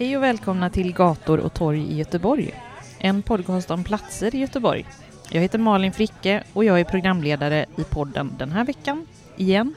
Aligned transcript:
Hej 0.00 0.16
och 0.16 0.22
välkomna 0.22 0.70
till 0.70 0.92
Gator 0.92 1.38
och 1.40 1.54
torg 1.54 1.92
i 1.92 1.96
Göteborg. 1.96 2.54
En 2.98 3.22
podcast 3.22 3.70
om 3.70 3.84
platser 3.84 4.34
i 4.34 4.38
Göteborg. 4.38 4.86
Jag 5.30 5.40
heter 5.40 5.58
Malin 5.58 5.92
Fricke 5.92 6.42
och 6.52 6.64
jag 6.64 6.80
är 6.80 6.84
programledare 6.84 7.66
i 7.78 7.84
podden 7.84 8.34
den 8.38 8.52
här 8.52 8.64
veckan, 8.64 9.06
igen. 9.36 9.74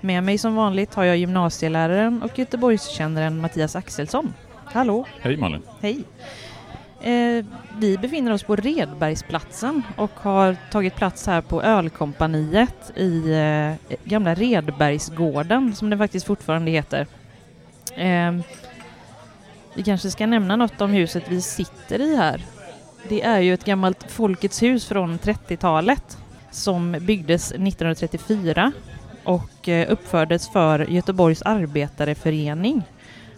Med 0.00 0.24
mig 0.24 0.38
som 0.38 0.54
vanligt 0.54 0.94
har 0.94 1.04
jag 1.04 1.16
gymnasieläraren 1.16 2.22
och 2.22 2.38
Göteborgskännaren 2.38 3.40
Mattias 3.40 3.76
Axelsson. 3.76 4.34
Hallå! 4.64 5.06
Hej 5.20 5.36
Malin! 5.36 5.62
Hej! 5.80 6.04
Eh, 7.00 7.44
vi 7.78 7.98
befinner 7.98 8.32
oss 8.32 8.42
på 8.42 8.56
Redbergsplatsen 8.56 9.82
och 9.96 10.12
har 10.14 10.56
tagit 10.70 10.96
plats 10.96 11.26
här 11.26 11.40
på 11.40 11.62
Ölkompaniet 11.62 12.92
i 12.96 13.32
eh, 13.32 13.98
gamla 14.04 14.34
Redbergsgården, 14.34 15.74
som 15.74 15.90
det 15.90 15.98
faktiskt 15.98 16.26
fortfarande 16.26 16.70
heter. 16.70 17.06
Eh, 17.96 18.32
vi 19.76 19.82
kanske 19.82 20.10
ska 20.10 20.26
nämna 20.26 20.56
något 20.56 20.80
om 20.80 20.90
huset 20.90 21.24
vi 21.28 21.40
sitter 21.40 22.00
i 22.00 22.16
här. 22.16 22.44
Det 23.08 23.22
är 23.22 23.40
ju 23.40 23.54
ett 23.54 23.64
gammalt 23.64 24.12
Folkets 24.12 24.62
hus 24.62 24.86
från 24.86 25.18
30-talet 25.18 26.18
som 26.50 26.96
byggdes 27.00 27.52
1934 27.52 28.72
och 29.24 29.68
eh, 29.68 29.92
uppfördes 29.92 30.48
för 30.48 30.78
Göteborgs 30.90 31.42
arbetareförening 31.42 32.82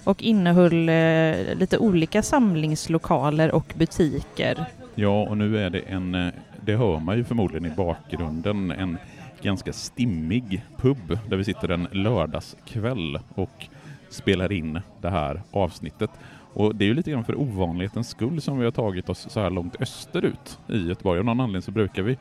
och 0.04 0.22
innehöll 0.22 0.88
eh, 0.88 1.56
lite 1.58 1.78
olika 1.78 2.22
samlingslokaler 2.22 3.52
och 3.52 3.74
butiker. 3.76 4.64
Ja, 4.94 5.22
och 5.22 5.38
nu 5.38 5.58
är 5.58 5.70
det 5.70 5.80
en, 5.80 6.14
eh, 6.14 6.32
det 6.60 6.76
hör 6.76 6.98
man 6.98 7.16
ju 7.16 7.24
förmodligen 7.24 7.72
i 7.72 7.74
bakgrunden, 7.76 8.70
en 8.70 8.98
ganska 9.42 9.72
stimmig 9.72 10.64
pub 10.76 11.18
där 11.28 11.36
vi 11.36 11.44
sitter 11.44 11.68
en 11.68 11.88
lördagskväll 11.92 13.18
och 13.34 13.68
spelar 14.08 14.52
in 14.52 14.80
det 15.00 15.10
här 15.10 15.42
avsnittet. 15.50 16.10
Och 16.54 16.74
det 16.74 16.84
är 16.84 16.86
ju 16.86 16.94
lite 16.94 17.10
grann 17.10 17.24
för 17.24 17.40
ovanlighetens 17.40 18.08
skull 18.08 18.40
som 18.40 18.58
vi 18.58 18.64
har 18.64 18.72
tagit 18.72 19.08
oss 19.08 19.26
så 19.30 19.40
här 19.40 19.50
långt 19.50 19.76
österut 19.80 20.58
i 20.68 20.88
Göteborg. 20.88 21.18
Av 21.18 21.24
någon 21.24 21.40
anledning 21.40 21.62
så 21.62 21.70
brukar 21.70 22.02
vi 22.02 22.18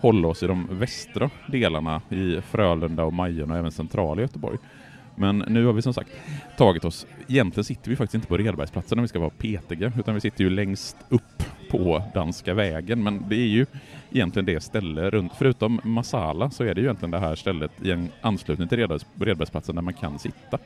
hålla 0.00 0.28
oss 0.28 0.42
i 0.42 0.46
de 0.46 0.68
västra 0.70 1.30
delarna 1.46 2.02
i 2.08 2.40
Frölunda 2.40 3.04
och 3.04 3.12
Majorna 3.12 3.54
och 3.54 3.58
även 3.58 3.72
centrala 3.72 4.20
Göteborg. 4.20 4.58
Men 5.14 5.38
nu 5.38 5.66
har 5.66 5.72
vi 5.72 5.82
som 5.82 5.94
sagt 5.94 6.10
tagit 6.56 6.84
oss, 6.84 7.06
egentligen 7.28 7.64
sitter 7.64 7.90
vi 7.90 7.96
faktiskt 7.96 8.14
inte 8.14 8.26
på 8.26 8.36
Redbergsplatsen 8.36 8.98
om 8.98 9.02
vi 9.02 9.08
ska 9.08 9.18
vara 9.18 9.30
petiga, 9.30 9.92
utan 9.98 10.14
vi 10.14 10.20
sitter 10.20 10.44
ju 10.44 10.50
längst 10.50 10.96
upp 11.08 11.42
på 11.70 12.02
Danska 12.14 12.54
vägen, 12.54 13.02
men 13.02 13.24
det 13.28 13.36
är 13.36 13.46
ju 13.46 13.66
egentligen 14.10 14.46
det 14.46 14.60
ställe 14.60 15.10
runt, 15.10 15.32
förutom 15.38 15.80
Masala 15.84 16.50
så 16.50 16.64
är 16.64 16.74
det 16.74 16.80
ju 16.80 16.86
egentligen 16.86 17.10
det 17.10 17.18
här 17.18 17.34
stället 17.34 17.72
i 17.82 17.90
en 17.90 18.08
anslutning 18.20 18.68
till 18.68 18.78
Redbergsplatsen 19.18 19.74
där 19.74 19.82
man 19.82 19.94
kan 19.94 20.18
sitta. 20.18 20.58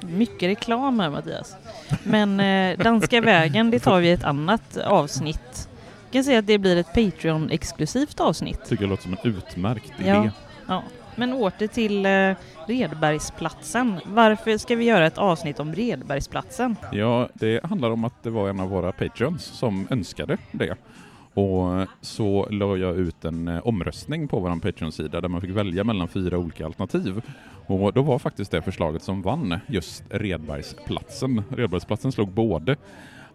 Mycket 0.00 0.48
reklam 0.48 1.00
här 1.00 1.10
Mattias. 1.10 1.56
Men 2.04 2.40
eh, 2.40 2.78
Danska 2.78 3.20
vägen, 3.20 3.70
det 3.70 3.78
tar 3.78 4.00
vi 4.00 4.08
i 4.08 4.12
ett 4.12 4.24
annat 4.24 4.76
avsnitt. 4.76 5.68
Jag 6.04 6.12
kan 6.12 6.24
säga 6.24 6.38
att 6.38 6.46
det 6.46 6.58
blir 6.58 6.76
ett 6.76 6.94
Patreon-exklusivt 6.94 8.20
avsnitt. 8.20 8.64
Tycker 8.64 8.84
det 8.84 8.90
låter 8.90 9.02
som 9.02 9.12
en 9.12 9.30
utmärkt 9.30 10.00
idé. 10.00 10.08
Ja, 10.08 10.30
ja. 10.68 10.82
Men 11.16 11.32
åter 11.32 11.66
till 11.66 12.06
eh, 12.06 12.34
Redbergsplatsen. 12.66 14.00
Varför 14.04 14.58
ska 14.58 14.76
vi 14.76 14.84
göra 14.84 15.06
ett 15.06 15.18
avsnitt 15.18 15.60
om 15.60 15.74
Redbergsplatsen? 15.74 16.76
Ja, 16.92 17.28
det 17.34 17.64
handlar 17.64 17.90
om 17.90 18.04
att 18.04 18.22
det 18.22 18.30
var 18.30 18.48
en 18.48 18.60
av 18.60 18.68
våra 18.68 18.92
Patreons 18.92 19.44
som 19.44 19.86
önskade 19.90 20.38
det. 20.52 20.76
Och 21.34 21.86
så 22.00 22.48
la 22.50 22.76
jag 22.76 22.96
ut 22.96 23.24
en 23.24 23.48
eh, 23.48 23.66
omröstning 23.66 24.28
på 24.28 24.40
vår 24.40 24.60
Patreon-sida 24.60 25.20
där 25.20 25.28
man 25.28 25.40
fick 25.40 25.50
välja 25.50 25.84
mellan 25.84 26.08
fyra 26.08 26.38
olika 26.38 26.66
alternativ. 26.66 27.22
Och 27.66 27.92
då 27.92 28.02
var 28.02 28.18
faktiskt 28.18 28.50
det 28.50 28.62
förslaget 28.62 29.02
som 29.02 29.22
vann 29.22 29.58
just 29.66 30.04
Redbergsplatsen. 30.10 31.42
Redbergsplatsen 31.50 32.12
slog 32.12 32.28
både 32.28 32.76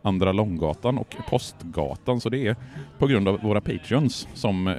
Andra 0.02 0.32
Långgatan 0.32 0.98
och 0.98 1.16
Postgatan, 1.30 2.22
så 2.22 2.30
det 2.30 2.48
är 2.48 2.56
på 2.98 3.08
grund 3.08 3.28
av 3.28 3.42
våra 3.42 3.62
Patreons 3.62 4.28
som 4.34 4.76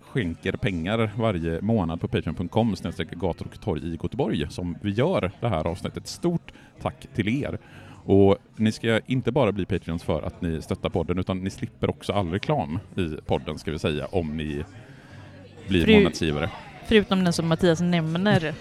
skänker 0.00 0.52
pengar 0.52 1.10
varje 1.16 1.60
månad 1.60 2.00
på 2.00 2.08
patreon.com 2.08 2.74
gator 3.10 3.46
och 3.46 3.60
torg 3.60 3.86
i 3.86 3.98
Göteborg 4.02 4.46
som 4.50 4.76
vi 4.82 4.90
gör 4.90 5.32
det 5.40 5.48
här 5.48 5.66
avsnittet. 5.66 6.06
Stort 6.06 6.52
tack 6.80 7.06
till 7.14 7.28
er! 7.44 7.58
Och 8.10 8.36
ni 8.56 8.72
ska 8.72 9.00
inte 9.06 9.32
bara 9.32 9.52
bli 9.52 9.64
Patreons 9.66 10.02
för 10.02 10.22
att 10.22 10.42
ni 10.42 10.62
stöttar 10.62 10.88
podden, 10.88 11.18
utan 11.18 11.38
ni 11.44 11.50
slipper 11.50 11.90
också 11.90 12.12
all 12.12 12.30
reklam 12.30 12.78
i 12.96 13.08
podden, 13.26 13.58
ska 13.58 13.70
vi 13.70 13.78
säga, 13.78 14.06
om 14.06 14.36
ni 14.36 14.64
blir 15.68 15.84
Fru- 15.86 15.96
månadsgivare. 15.98 16.50
Förutom 16.86 17.24
den 17.24 17.32
som 17.32 17.48
Mattias 17.48 17.80
nämner. 17.80 18.54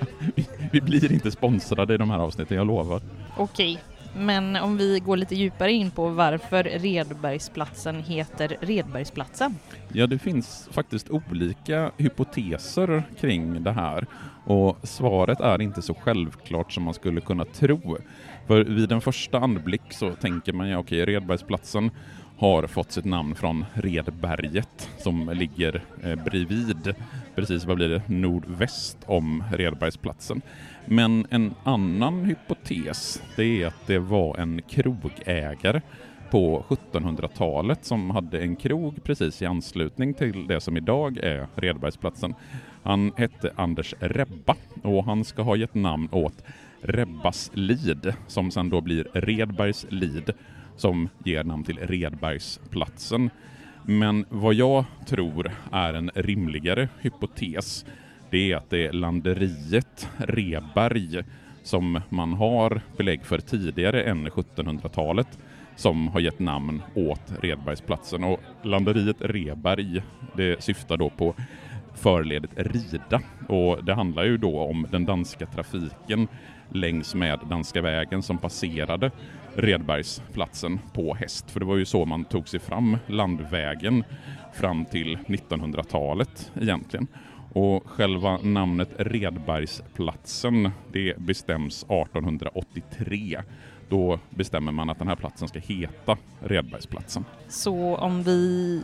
Vi 0.72 0.80
blir 0.80 1.12
inte 1.12 1.30
sponsrade 1.30 1.94
i 1.94 1.96
de 1.96 2.10
här 2.10 2.18
avsnitten, 2.18 2.56
jag 2.56 2.66
lovar. 2.66 3.00
Okej, 3.36 3.78
men 4.16 4.56
om 4.56 4.76
vi 4.76 5.00
går 5.00 5.16
lite 5.16 5.34
djupare 5.34 5.72
in 5.72 5.90
på 5.90 6.08
varför 6.08 6.64
Redbergsplatsen 6.64 8.02
heter 8.02 8.56
Redbergsplatsen. 8.60 9.54
Ja, 9.92 10.06
det 10.06 10.18
finns 10.18 10.68
faktiskt 10.72 11.10
olika 11.10 11.90
hypoteser 11.96 13.02
kring 13.20 13.62
det 13.62 13.72
här 13.72 14.06
och 14.44 14.76
svaret 14.82 15.40
är 15.40 15.62
inte 15.62 15.82
så 15.82 15.94
självklart 15.94 16.72
som 16.72 16.82
man 16.82 16.94
skulle 16.94 17.20
kunna 17.20 17.44
tro. 17.44 17.98
För 18.46 18.64
vid 18.64 18.92
en 18.92 19.00
första 19.00 19.38
anblick 19.38 19.82
så 19.90 20.12
tänker 20.12 20.52
man 20.52 20.68
ju 20.68 20.76
okej, 20.76 21.04
Redbergsplatsen 21.04 21.90
har 22.38 22.66
fått 22.66 22.92
sitt 22.92 23.04
namn 23.04 23.34
från 23.34 23.64
Redberget 23.74 24.90
som 24.98 25.30
ligger 25.34 25.82
eh, 26.02 26.24
bredvid, 26.24 26.94
precis 27.34 27.64
vad 27.64 27.76
blir 27.76 27.88
det, 27.88 28.02
nordväst 28.06 28.98
om 29.06 29.44
Redbergsplatsen. 29.52 30.42
Men 30.84 31.26
en 31.30 31.54
annan 31.64 32.24
hypotes, 32.24 33.22
det 33.36 33.62
är 33.62 33.66
att 33.66 33.86
det 33.86 33.98
var 33.98 34.36
en 34.36 34.62
krogägare 34.62 35.80
på 36.30 36.64
1700-talet 36.68 37.84
som 37.84 38.10
hade 38.10 38.40
en 38.40 38.56
krog 38.56 39.04
precis 39.04 39.42
i 39.42 39.46
anslutning 39.46 40.14
till 40.14 40.46
det 40.46 40.60
som 40.60 40.76
idag 40.76 41.18
är 41.18 41.46
Redbergsplatsen. 41.54 42.34
Han 42.82 43.12
hette 43.16 43.52
Anders 43.56 43.94
Rebba 44.00 44.56
och 44.82 45.04
han 45.04 45.24
ska 45.24 45.42
ha 45.42 45.56
gett 45.56 45.74
namn 45.74 46.08
åt 46.12 46.44
Rebbas 46.82 47.50
lid 47.54 48.14
som 48.26 48.50
sen 48.50 48.70
då 48.70 48.80
blir 48.80 49.08
Redbergs 49.14 49.86
lid 49.88 50.32
som 50.76 51.08
ger 51.24 51.44
namn 51.44 51.64
till 51.64 51.78
Redbergsplatsen. 51.78 53.30
Men 53.84 54.24
vad 54.28 54.54
jag 54.54 54.84
tror 55.06 55.50
är 55.72 55.94
en 55.94 56.10
rimligare 56.14 56.88
hypotes 57.00 57.84
det 58.30 58.52
är 58.52 58.56
att 58.56 58.70
det 58.70 58.86
är 58.86 58.92
landeriet 58.92 60.08
Reberg 60.16 61.22
som 61.62 62.00
man 62.08 62.32
har 62.32 62.80
belägg 62.96 63.24
för 63.24 63.38
tidigare 63.38 64.02
än 64.02 64.28
1700-talet 64.28 65.38
som 65.76 66.08
har 66.08 66.20
gett 66.20 66.38
namn 66.38 66.82
åt 66.94 67.32
Redbergsplatsen. 67.40 68.24
Och 68.24 68.40
landeriet 68.62 69.16
Reberg, 69.20 70.02
det 70.36 70.62
syftar 70.62 70.96
då 70.96 71.10
på 71.10 71.34
förledet 71.94 72.50
Rida 72.56 73.20
och 73.48 73.84
det 73.84 73.94
handlar 73.94 74.24
ju 74.24 74.36
då 74.36 74.60
om 74.60 74.86
den 74.90 75.04
danska 75.04 75.46
trafiken 75.46 76.28
längs 76.68 77.14
med 77.14 77.40
Danska 77.50 77.82
vägen 77.82 78.22
som 78.22 78.38
passerade 78.38 79.10
Redbergsplatsen 79.54 80.80
på 80.92 81.14
häst. 81.14 81.50
För 81.50 81.60
det 81.60 81.66
var 81.66 81.76
ju 81.76 81.84
så 81.84 82.04
man 82.04 82.24
tog 82.24 82.48
sig 82.48 82.60
fram 82.60 82.96
landvägen 83.06 84.04
fram 84.54 84.84
till 84.84 85.16
1900-talet 85.16 86.52
egentligen. 86.60 87.06
Och 87.52 87.86
själva 87.86 88.38
namnet 88.42 88.88
Redbergsplatsen 88.98 90.70
det 90.92 91.18
bestäms 91.18 91.82
1883 91.82 93.42
då 93.88 94.18
bestämmer 94.30 94.72
man 94.72 94.90
att 94.90 94.98
den 94.98 95.08
här 95.08 95.16
platsen 95.16 95.48
ska 95.48 95.58
heta 95.58 96.16
Redbergsplatsen. 96.40 97.24
Så 97.48 97.96
om 97.96 98.22
vi 98.22 98.82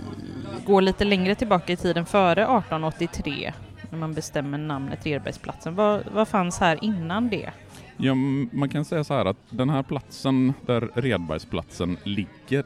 går 0.67 0.81
lite 0.83 1.05
längre 1.05 1.35
tillbaka 1.35 1.73
i 1.73 1.77
tiden 1.77 2.07
före 2.07 2.43
1883 2.43 3.53
när 3.91 3.99
man 3.99 4.15
bestämmer 4.15 4.59
namnet 4.59 5.07
Redbergsplatsen, 5.07 5.75
vad, 5.75 6.03
vad 6.13 6.29
fanns 6.29 6.59
här 6.59 6.85
innan 6.85 7.29
det? 7.29 7.51
Ja, 7.99 8.15
man 8.51 8.69
kan 8.69 8.85
säga 8.85 9.05
så 9.05 9.15
här 9.15 9.25
att 9.25 9.37
den 9.51 9.71
här 9.71 9.83
platsen 9.83 10.53
där 10.67 10.91
Redbergsplatsen 10.95 11.97
ligger, 12.05 12.65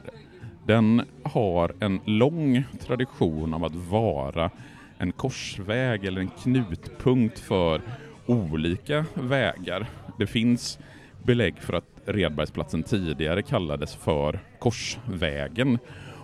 den 0.65 1.01
har 1.23 1.73
en 1.79 1.99
lång 2.05 2.63
tradition 2.79 3.53
av 3.53 3.63
att 3.65 3.75
vara 3.75 4.51
en 4.97 5.11
korsväg 5.11 6.05
eller 6.05 6.21
en 6.21 6.29
knutpunkt 6.29 7.39
för 7.39 7.81
olika 8.25 9.05
vägar. 9.13 9.89
Det 10.17 10.27
finns 10.27 10.79
belägg 11.23 11.57
för 11.57 11.73
att 11.73 12.01
Redbergsplatsen 12.05 12.83
tidigare 12.83 13.41
kallades 13.41 13.95
för 13.95 14.39
Korsvägen. 14.59 15.77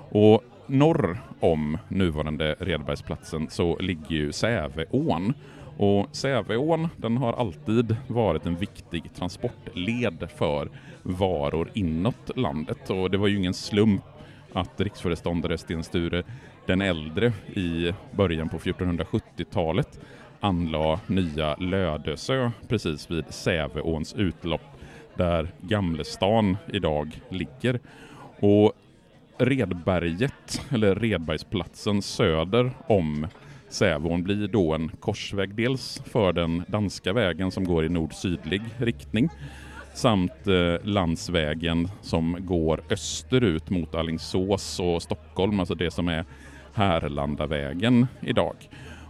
Och 0.09 0.43
norr 0.67 1.19
om 1.39 1.77
nuvarande 1.87 2.55
Redbergsplatsen 2.59 3.49
så 3.49 3.77
ligger 3.79 4.15
ju 4.15 4.31
Säveån. 4.31 5.33
Och 5.77 6.07
Säveån 6.11 6.87
den 6.97 7.17
har 7.17 7.33
alltid 7.33 7.95
varit 8.07 8.45
en 8.45 8.55
viktig 8.55 9.13
transportled 9.15 10.29
för 10.35 10.69
varor 11.03 11.69
inåt 11.73 12.37
landet 12.37 12.89
och 12.89 13.11
det 13.11 13.17
var 13.17 13.27
ju 13.27 13.37
ingen 13.37 13.53
slump 13.53 14.03
att 14.53 14.81
riksföreståndare 14.81 15.57
Sten 15.57 15.83
Sture 15.83 16.23
den 16.65 16.81
äldre 16.81 17.33
i 17.53 17.93
början 18.11 18.49
på 18.49 18.57
1470-talet 18.57 19.99
anlade 20.39 20.99
nya 21.07 21.55
Lödösö 21.55 22.51
precis 22.67 23.11
vid 23.11 23.25
Säveåns 23.29 24.13
utlopp 24.13 24.61
där 25.15 25.47
Gamlestan 25.61 26.57
idag 26.73 27.21
ligger. 27.29 27.79
Och 28.39 28.73
Redberget, 29.37 30.61
eller 30.69 30.95
Redbergsplatsen 30.95 32.01
söder 32.01 32.71
om 32.87 33.27
Sävån 33.69 34.23
blir 34.23 34.47
då 34.47 34.73
en 34.73 34.91
korsväg 34.99 35.55
dels 35.55 36.01
för 36.05 36.33
den 36.33 36.63
danska 36.67 37.13
vägen 37.13 37.51
som 37.51 37.63
går 37.63 37.85
i 37.85 37.89
nord-sydlig 37.89 38.61
riktning 38.77 39.29
samt 39.93 40.47
eh, 40.47 40.85
landsvägen 40.85 41.89
som 42.01 42.37
går 42.39 42.81
österut 42.89 43.69
mot 43.69 43.95
Allingsås 43.95 44.79
och 44.79 45.01
Stockholm, 45.01 45.59
alltså 45.59 45.75
det 45.75 45.91
som 45.91 46.07
är 46.07 46.25
Härlandavägen 46.73 48.07
idag. 48.21 48.55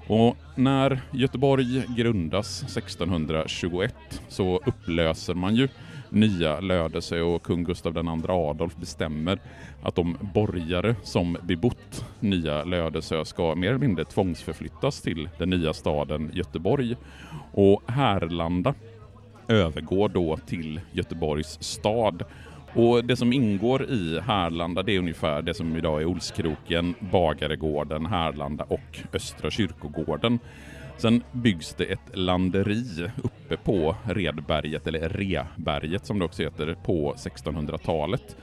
Och 0.07 0.37
när 0.55 0.99
Göteborg 1.11 1.83
grundas 1.97 2.63
1621 2.63 3.95
så 4.27 4.61
upplöser 4.65 5.33
man 5.33 5.55
ju 5.55 5.67
nya 6.09 6.59
Lödöse 6.59 7.21
och 7.21 7.43
kung 7.43 7.63
Gustav 7.63 7.97
II 7.97 8.29
Adolf 8.29 8.75
bestämmer 8.75 9.39
att 9.83 9.95
de 9.95 10.17
borgare 10.33 10.95
som 11.03 11.37
bebott 11.43 12.05
nya 12.19 12.63
Lödöse 12.63 13.25
ska 13.25 13.55
mer 13.55 13.69
eller 13.69 13.79
mindre 13.79 14.05
tvångsförflyttas 14.05 15.01
till 15.01 15.29
den 15.37 15.49
nya 15.49 15.73
staden 15.73 16.31
Göteborg. 16.33 16.95
Och 17.51 17.83
Härlanda 17.87 18.73
övergår 19.47 20.09
då 20.09 20.37
till 20.37 20.81
Göteborgs 20.91 21.63
stad. 21.63 22.23
Och 22.73 23.05
det 23.05 23.15
som 23.15 23.33
ingår 23.33 23.83
i 23.83 24.19
Härlanda 24.19 24.83
det 24.83 24.95
är 24.95 24.99
ungefär 24.99 25.41
det 25.41 25.53
som 25.53 25.75
idag 25.75 26.01
är 26.01 26.05
Olskroken, 26.05 26.95
Bagaregården, 26.99 28.05
Härlanda 28.05 28.63
och 28.63 28.99
Östra 29.13 29.51
kyrkogården. 29.51 30.39
Sen 30.97 31.23
byggs 31.31 31.73
det 31.73 31.83
ett 31.83 32.17
landeri 32.17 33.11
uppe 33.23 33.57
på 33.57 33.95
Redberget, 34.03 34.87
eller 34.87 35.09
Reberget 35.09 36.05
som 36.05 36.19
det 36.19 36.25
också 36.25 36.43
heter, 36.43 36.75
på 36.85 37.13
1600-talet. 37.13 38.37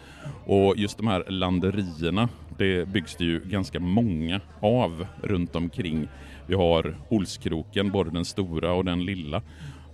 Och 0.46 0.76
just 0.76 0.98
de 0.98 1.06
här 1.06 1.24
landerierna, 1.28 2.28
det 2.58 2.88
byggs 2.88 3.16
det 3.16 3.24
ju 3.24 3.40
ganska 3.40 3.80
många 3.80 4.40
av 4.60 5.06
runt 5.22 5.56
omkring. 5.56 6.08
Vi 6.46 6.54
har 6.54 6.96
Olskroken, 7.08 7.90
både 7.90 8.10
den 8.10 8.24
stora 8.24 8.72
och 8.72 8.84
den 8.84 9.04
lilla. 9.04 9.42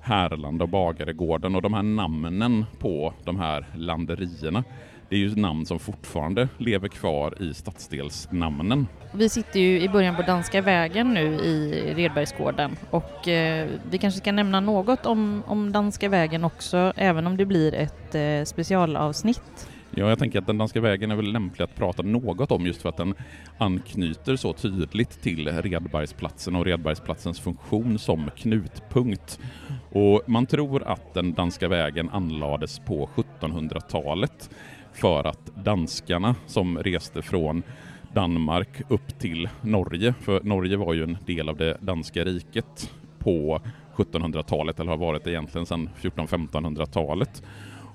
Härlanda 0.01 0.65
och 0.65 0.69
Bagaregården 0.69 1.55
och 1.55 1.63
de 1.63 1.75
här 1.75 1.83
namnen 1.83 2.65
på 2.79 3.15
de 3.25 3.39
här 3.39 3.67
landerierna 3.75 4.65
det 5.11 5.17
är 5.17 5.21
ju 5.21 5.35
namn 5.35 5.67
som 5.67 5.79
fortfarande 5.79 6.49
lever 6.59 6.89
kvar 6.89 7.43
i 7.43 7.55
stadsdelsnamnen. 7.55 8.87
Vi 9.13 9.29
sitter 9.29 9.61
ju 9.61 9.81
i 9.81 9.89
början 9.89 10.17
på 10.17 10.23
Danska 10.23 10.63
vägen 10.63 11.15
nu 11.15 11.35
i 11.35 11.85
Redbergsgården 11.95 12.77
och 12.91 13.29
eh, 13.29 13.69
vi 13.91 13.99
kanske 13.99 14.21
ska 14.21 14.33
nämna 14.33 14.61
något 14.61 15.07
om, 15.07 15.43
om 15.47 15.73
Danska 15.73 16.09
vägen 16.09 16.45
också, 16.45 16.93
även 16.97 17.27
om 17.27 17.37
det 17.37 17.47
blir 17.47 17.75
ett 17.75 18.15
eh, 18.15 18.45
specialavsnitt. 18.45 19.69
Ja, 19.95 20.09
jag 20.09 20.19
tänker 20.19 20.39
att 20.39 20.47
den 20.47 20.59
danska 20.59 20.81
vägen 20.81 21.11
är 21.11 21.17
väl 21.17 21.33
lämplig 21.33 21.65
att 21.65 21.75
prata 21.75 22.03
något 22.03 22.51
om 22.51 22.67
just 22.67 22.83
för 22.83 22.89
att 22.89 22.97
den 22.97 23.15
anknyter 23.59 24.37
så 24.37 24.53
tydligt 24.53 25.23
till 25.23 25.49
Redbergsplatsen 25.49 26.57
och 26.57 26.65
Redbergsplatsens 26.65 27.41
funktion 27.41 27.99
som 27.99 28.31
knutpunkt. 28.37 29.41
Och 29.93 30.23
man 30.27 30.47
tror 30.47 30.83
att 30.83 31.15
den 31.15 31.33
danska 31.33 31.69
vägen 31.69 32.11
anlades 32.11 32.79
på 32.79 33.11
1700-talet 33.41 34.51
för 35.01 35.27
att 35.27 35.47
danskarna 35.55 36.35
som 36.47 36.79
reste 36.79 37.23
från 37.23 37.63
Danmark 38.13 38.83
upp 38.89 39.19
till 39.19 39.49
Norge, 39.61 40.15
för 40.21 40.41
Norge 40.43 40.77
var 40.77 40.95
ju 40.95 41.03
en 41.03 41.19
del 41.27 41.49
av 41.49 41.57
det 41.57 41.77
danska 41.81 42.25
riket 42.25 42.93
på 43.19 43.61
1700-talet, 43.97 44.81
eller 44.81 44.91
har 44.91 44.99
varit 44.99 45.27
egentligen 45.27 45.67
sedan 45.67 45.91
1400-1500-talet. 46.01 47.43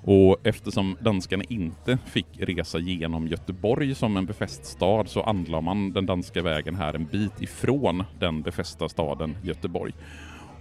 Och 0.02 0.36
eftersom 0.42 0.96
danskarna 1.00 1.44
inte 1.48 1.98
fick 2.06 2.26
resa 2.38 2.78
genom 2.78 3.26
Göteborg 3.26 3.94
som 3.94 4.16
en 4.16 4.26
befäst 4.26 4.64
stad 4.64 5.08
så 5.08 5.22
anlade 5.22 5.62
man 5.64 5.92
den 5.92 6.06
danska 6.06 6.42
vägen 6.42 6.74
här 6.74 6.94
en 6.94 7.04
bit 7.06 7.42
ifrån 7.42 8.04
den 8.18 8.42
befästa 8.42 8.88
staden 8.88 9.36
Göteborg. 9.42 9.92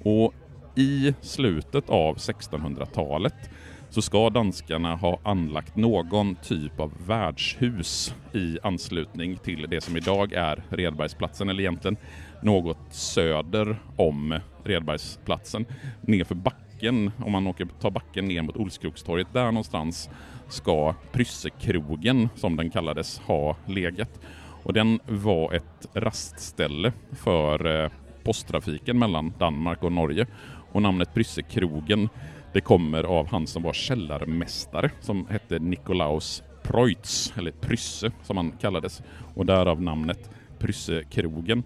Och 0.03 0.33
i 0.75 1.13
slutet 1.21 1.89
av 1.89 2.15
1600-talet 2.15 3.49
så 3.95 4.01
ska 4.01 4.29
danskarna 4.29 4.95
ha 4.95 5.19
anlagt 5.23 5.75
någon 5.75 6.35
typ 6.35 6.79
av 6.79 6.91
värdshus 7.07 8.15
i 8.33 8.57
anslutning 8.63 9.37
till 9.37 9.67
det 9.69 9.81
som 9.81 9.97
idag 9.97 10.33
är 10.33 10.63
Redbergsplatsen, 10.69 11.49
eller 11.49 11.59
egentligen 11.61 11.97
något 12.41 12.77
söder 12.89 13.77
om 13.95 14.39
Redbergsplatsen. 14.63 15.65
Nerför 16.01 16.35
backen, 16.35 17.11
om 17.25 17.31
man 17.31 17.47
åker, 17.47 17.67
tar 17.81 17.91
backen 17.91 18.25
ner 18.25 18.41
mot 18.41 18.57
Olskrokstorget, 18.57 19.27
där 19.33 19.45
någonstans 19.45 20.09
ska 20.49 20.95
Pryssekrogen, 21.11 22.29
som 22.35 22.55
den 22.55 22.69
kallades, 22.69 23.19
ha 23.19 23.55
legat. 23.65 24.19
Och 24.63 24.73
den 24.73 24.99
var 25.07 25.53
ett 25.53 25.87
rastställe 25.93 26.93
för 27.11 27.83
eh, 27.83 27.91
posttrafiken 28.23 28.99
mellan 28.99 29.33
Danmark 29.39 29.83
och 29.83 29.91
Norge. 29.91 30.27
Och 30.71 30.81
namnet 30.81 31.13
Pryssekrogen 31.13 32.09
det 32.55 32.61
kommer 32.61 33.03
av 33.03 33.27
han 33.27 33.47
som 33.47 33.63
var 33.63 33.73
källarmästare 33.73 34.91
som 34.99 35.27
hette 35.27 35.59
Nikolaus 35.59 36.43
Preutz, 36.63 37.33
eller 37.37 37.51
Prysse 37.51 38.11
som 38.23 38.37
han 38.37 38.51
kallades, 38.51 39.01
och 39.33 39.45
därav 39.45 39.81
namnet 39.81 40.29
Pryssekrogen. 40.59 41.63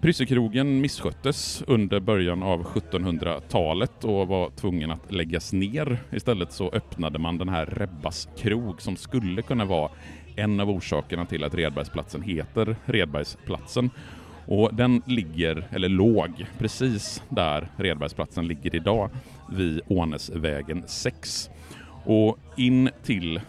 Pryssekrogen 0.00 0.80
missköttes 0.80 1.62
under 1.66 2.00
början 2.00 2.42
av 2.42 2.64
1700-talet 2.64 4.04
och 4.04 4.28
var 4.28 4.50
tvungen 4.50 4.90
att 4.90 5.12
läggas 5.12 5.52
ner. 5.52 5.98
Istället 6.12 6.52
så 6.52 6.70
öppnade 6.70 7.18
man 7.18 7.38
den 7.38 7.48
här 7.48 7.66
Rebbas 7.66 8.28
krog 8.36 8.82
som 8.82 8.96
skulle 8.96 9.42
kunna 9.42 9.64
vara 9.64 9.90
en 10.36 10.60
av 10.60 10.70
orsakerna 10.70 11.26
till 11.26 11.44
att 11.44 11.54
Redbergsplatsen 11.54 12.22
heter 12.22 12.76
Redbergsplatsen. 12.84 13.90
Och 14.46 14.74
den 14.74 15.02
ligger, 15.06 15.68
eller 15.70 15.88
låg, 15.88 16.46
precis 16.58 17.22
där 17.28 17.68
Redbergsplatsen 17.76 18.46
ligger 18.46 18.74
idag, 18.74 19.10
vid 19.52 19.80
Ånäsvägen 19.86 20.82
6. 20.86 21.50
Och 22.04 22.38
in 22.56 22.90
till 23.02 23.40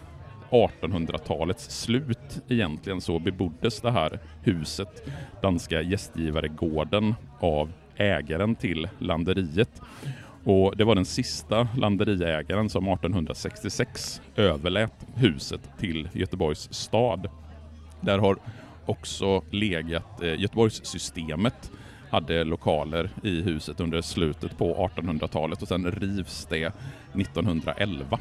1800-talets 0.50 1.80
slut 1.80 2.42
egentligen 2.48 3.00
så 3.00 3.18
beboddes 3.18 3.80
det 3.80 3.90
här 3.90 4.18
huset, 4.42 5.08
danska 5.42 5.82
gästgivaregården, 5.82 7.14
av 7.40 7.72
ägaren 7.96 8.54
till 8.54 8.88
landeriet. 8.98 9.80
Och 10.44 10.76
det 10.76 10.84
var 10.84 10.94
den 10.94 11.04
sista 11.04 11.68
landeriägaren 11.76 12.68
som 12.68 12.88
1866 12.88 14.20
överlät 14.36 15.06
huset 15.14 15.60
till 15.78 16.08
Göteborgs 16.12 16.72
stad. 16.74 17.28
Där 18.00 18.18
har 18.18 18.36
också 18.86 19.42
legat 19.50 20.22
eh, 20.22 20.40
Göteborgssystemet 20.40 21.70
hade 22.10 22.44
lokaler 22.44 23.10
i 23.22 23.42
huset 23.42 23.80
under 23.80 24.02
slutet 24.02 24.58
på 24.58 24.90
1800-talet 24.96 25.62
och 25.62 25.68
sen 25.68 25.90
rivs 25.90 26.46
det 26.50 26.72
1911. 27.14 28.18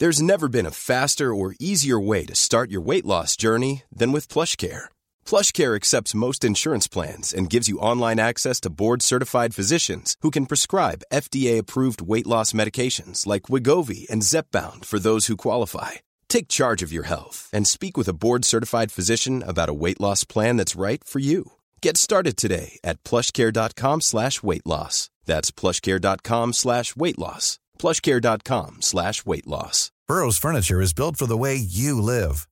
There's 0.00 0.22
never 0.22 0.48
been 0.48 0.66
a 0.66 0.70
faster 0.70 1.32
or 1.32 1.54
easier 1.60 2.08
way 2.08 2.26
to 2.26 2.34
start 2.34 2.70
your 2.70 2.86
weight 2.86 3.04
loss 3.04 3.36
journey 3.42 3.82
than 3.98 4.12
with 4.12 4.32
plush 4.32 4.56
care. 4.56 4.88
PlushCare 5.24 5.76
accepts 5.76 6.14
most 6.14 6.44
insurance 6.44 6.88
plans 6.88 7.32
and 7.32 7.48
gives 7.48 7.68
you 7.68 7.78
online 7.78 8.18
access 8.18 8.60
to 8.60 8.70
board-certified 8.70 9.54
physicians 9.54 10.16
who 10.22 10.30
can 10.30 10.46
prescribe 10.46 11.04
FDA-approved 11.12 12.02
weight 12.02 12.26
loss 12.26 12.52
medications 12.52 13.26
like 13.26 13.42
Wigovi 13.42 14.08
and 14.10 14.22
Zepbound 14.22 14.84
for 14.84 14.98
those 14.98 15.26
who 15.28 15.36
qualify. 15.36 15.92
Take 16.32 16.48
charge 16.48 16.82
of 16.82 16.90
your 16.90 17.02
health 17.04 17.50
and 17.52 17.68
speak 17.68 17.98
with 17.98 18.08
a 18.08 18.14
board-certified 18.14 18.90
physician 18.90 19.42
about 19.46 19.68
a 19.68 19.74
weight 19.74 20.00
loss 20.00 20.24
plan 20.24 20.56
that's 20.56 20.74
right 20.74 21.04
for 21.04 21.18
you. 21.18 21.52
Get 21.82 21.98
started 21.98 22.38
today 22.38 22.78
at 22.82 23.04
plushcare.com 23.04 24.00
slash 24.00 24.42
weight 24.42 24.64
loss. 24.64 25.10
That's 25.26 25.50
plushcare.com 25.50 26.54
slash 26.54 26.96
weight 26.96 27.18
loss. 27.18 27.58
plushcare.com 27.78 28.80
slash 28.80 29.26
weight 29.26 29.46
loss. 29.46 29.92
Burrow's 30.08 30.38
furniture 30.38 30.80
is 30.80 30.94
built 30.94 31.18
for 31.18 31.26
the 31.26 31.36
way 31.36 31.54
you 31.54 32.00
live. 32.00 32.48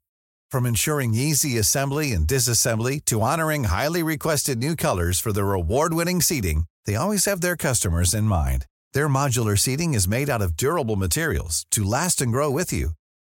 From 0.51 0.67
ensuring 0.67 1.15
easy 1.15 1.57
assembly 1.57 2.13
and 2.13 2.27
disassembly 2.27 3.03
to 3.07 3.23
honoring 3.23 3.65
highly 3.65 4.03
requested 4.03 4.59
new 4.59 4.77
colors 4.77 5.19
for 5.19 5.33
their 5.33 5.55
award-winning 5.55 6.21
seating, 6.21 6.65
they 6.85 6.97
always 6.97 7.25
have 7.25 7.41
their 7.41 7.57
customers 7.57 8.13
in 8.13 8.25
mind. 8.25 8.67
Their 8.93 9.09
modular 9.09 9.59
seating 9.59 9.95
is 9.95 10.07
made 10.07 10.29
out 10.29 10.43
of 10.43 10.55
durable 10.55 10.97
materials 10.97 11.65
to 11.71 11.83
last 11.83 12.21
and 12.21 12.31
grow 12.31 12.51
with 12.51 12.75
you. 12.75 12.91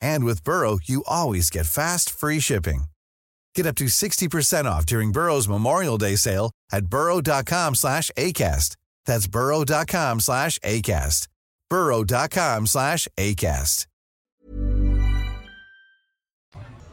And 0.06 0.24
with 0.24 0.44
Burrow, 0.44 0.78
you 0.84 1.04
always 1.08 1.50
get 1.50 1.66
fast, 1.66 2.10
free 2.20 2.40
shipping. 2.40 2.86
Get 3.56 3.66
up 3.66 3.76
to 3.76 3.86
60% 3.86 4.66
off 4.66 4.86
during 4.86 5.12
Burrow's 5.12 5.50
Memorial 5.50 5.98
Day 5.98 6.18
sale 6.18 6.52
at 6.72 6.86
burrow.com 6.86 7.76
slash 7.76 8.12
ACAST. 8.18 8.76
That's 9.08 9.28
burrow.com 9.28 10.20
slash 10.20 10.60
ACAST. 10.60 11.28
burrow.com 11.70 12.68
slash 12.68 13.08
ACAST. 13.18 13.88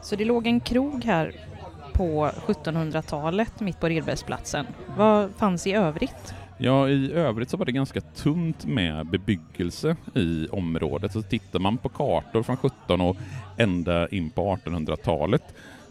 Så 0.02 0.16
det 0.16 0.24
låg 0.24 0.46
en 0.46 0.60
krog 0.60 1.04
här 1.04 1.46
på 1.92 2.30
1700-talet 2.46 3.60
mitt 3.60 3.80
på 3.80 3.88
Redbergsplatsen. 3.88 4.66
Vad 4.96 5.30
fanns 5.36 5.66
i 5.66 5.72
övrigt? 5.72 6.34
Ja, 6.64 6.88
i 6.88 7.12
övrigt 7.12 7.50
så 7.50 7.56
var 7.56 7.66
det 7.66 7.72
ganska 7.72 8.00
tunt 8.00 8.66
med 8.66 9.06
bebyggelse 9.06 9.96
i 10.14 10.46
området. 10.50 11.12
Så 11.12 11.22
tittar 11.22 11.58
man 11.58 11.78
på 11.78 11.88
kartor 11.88 12.42
från 12.42 12.56
17 12.56 13.00
och 13.00 13.16
ända 13.56 14.08
in 14.08 14.30
på 14.30 14.56
1800-talet 14.56 15.42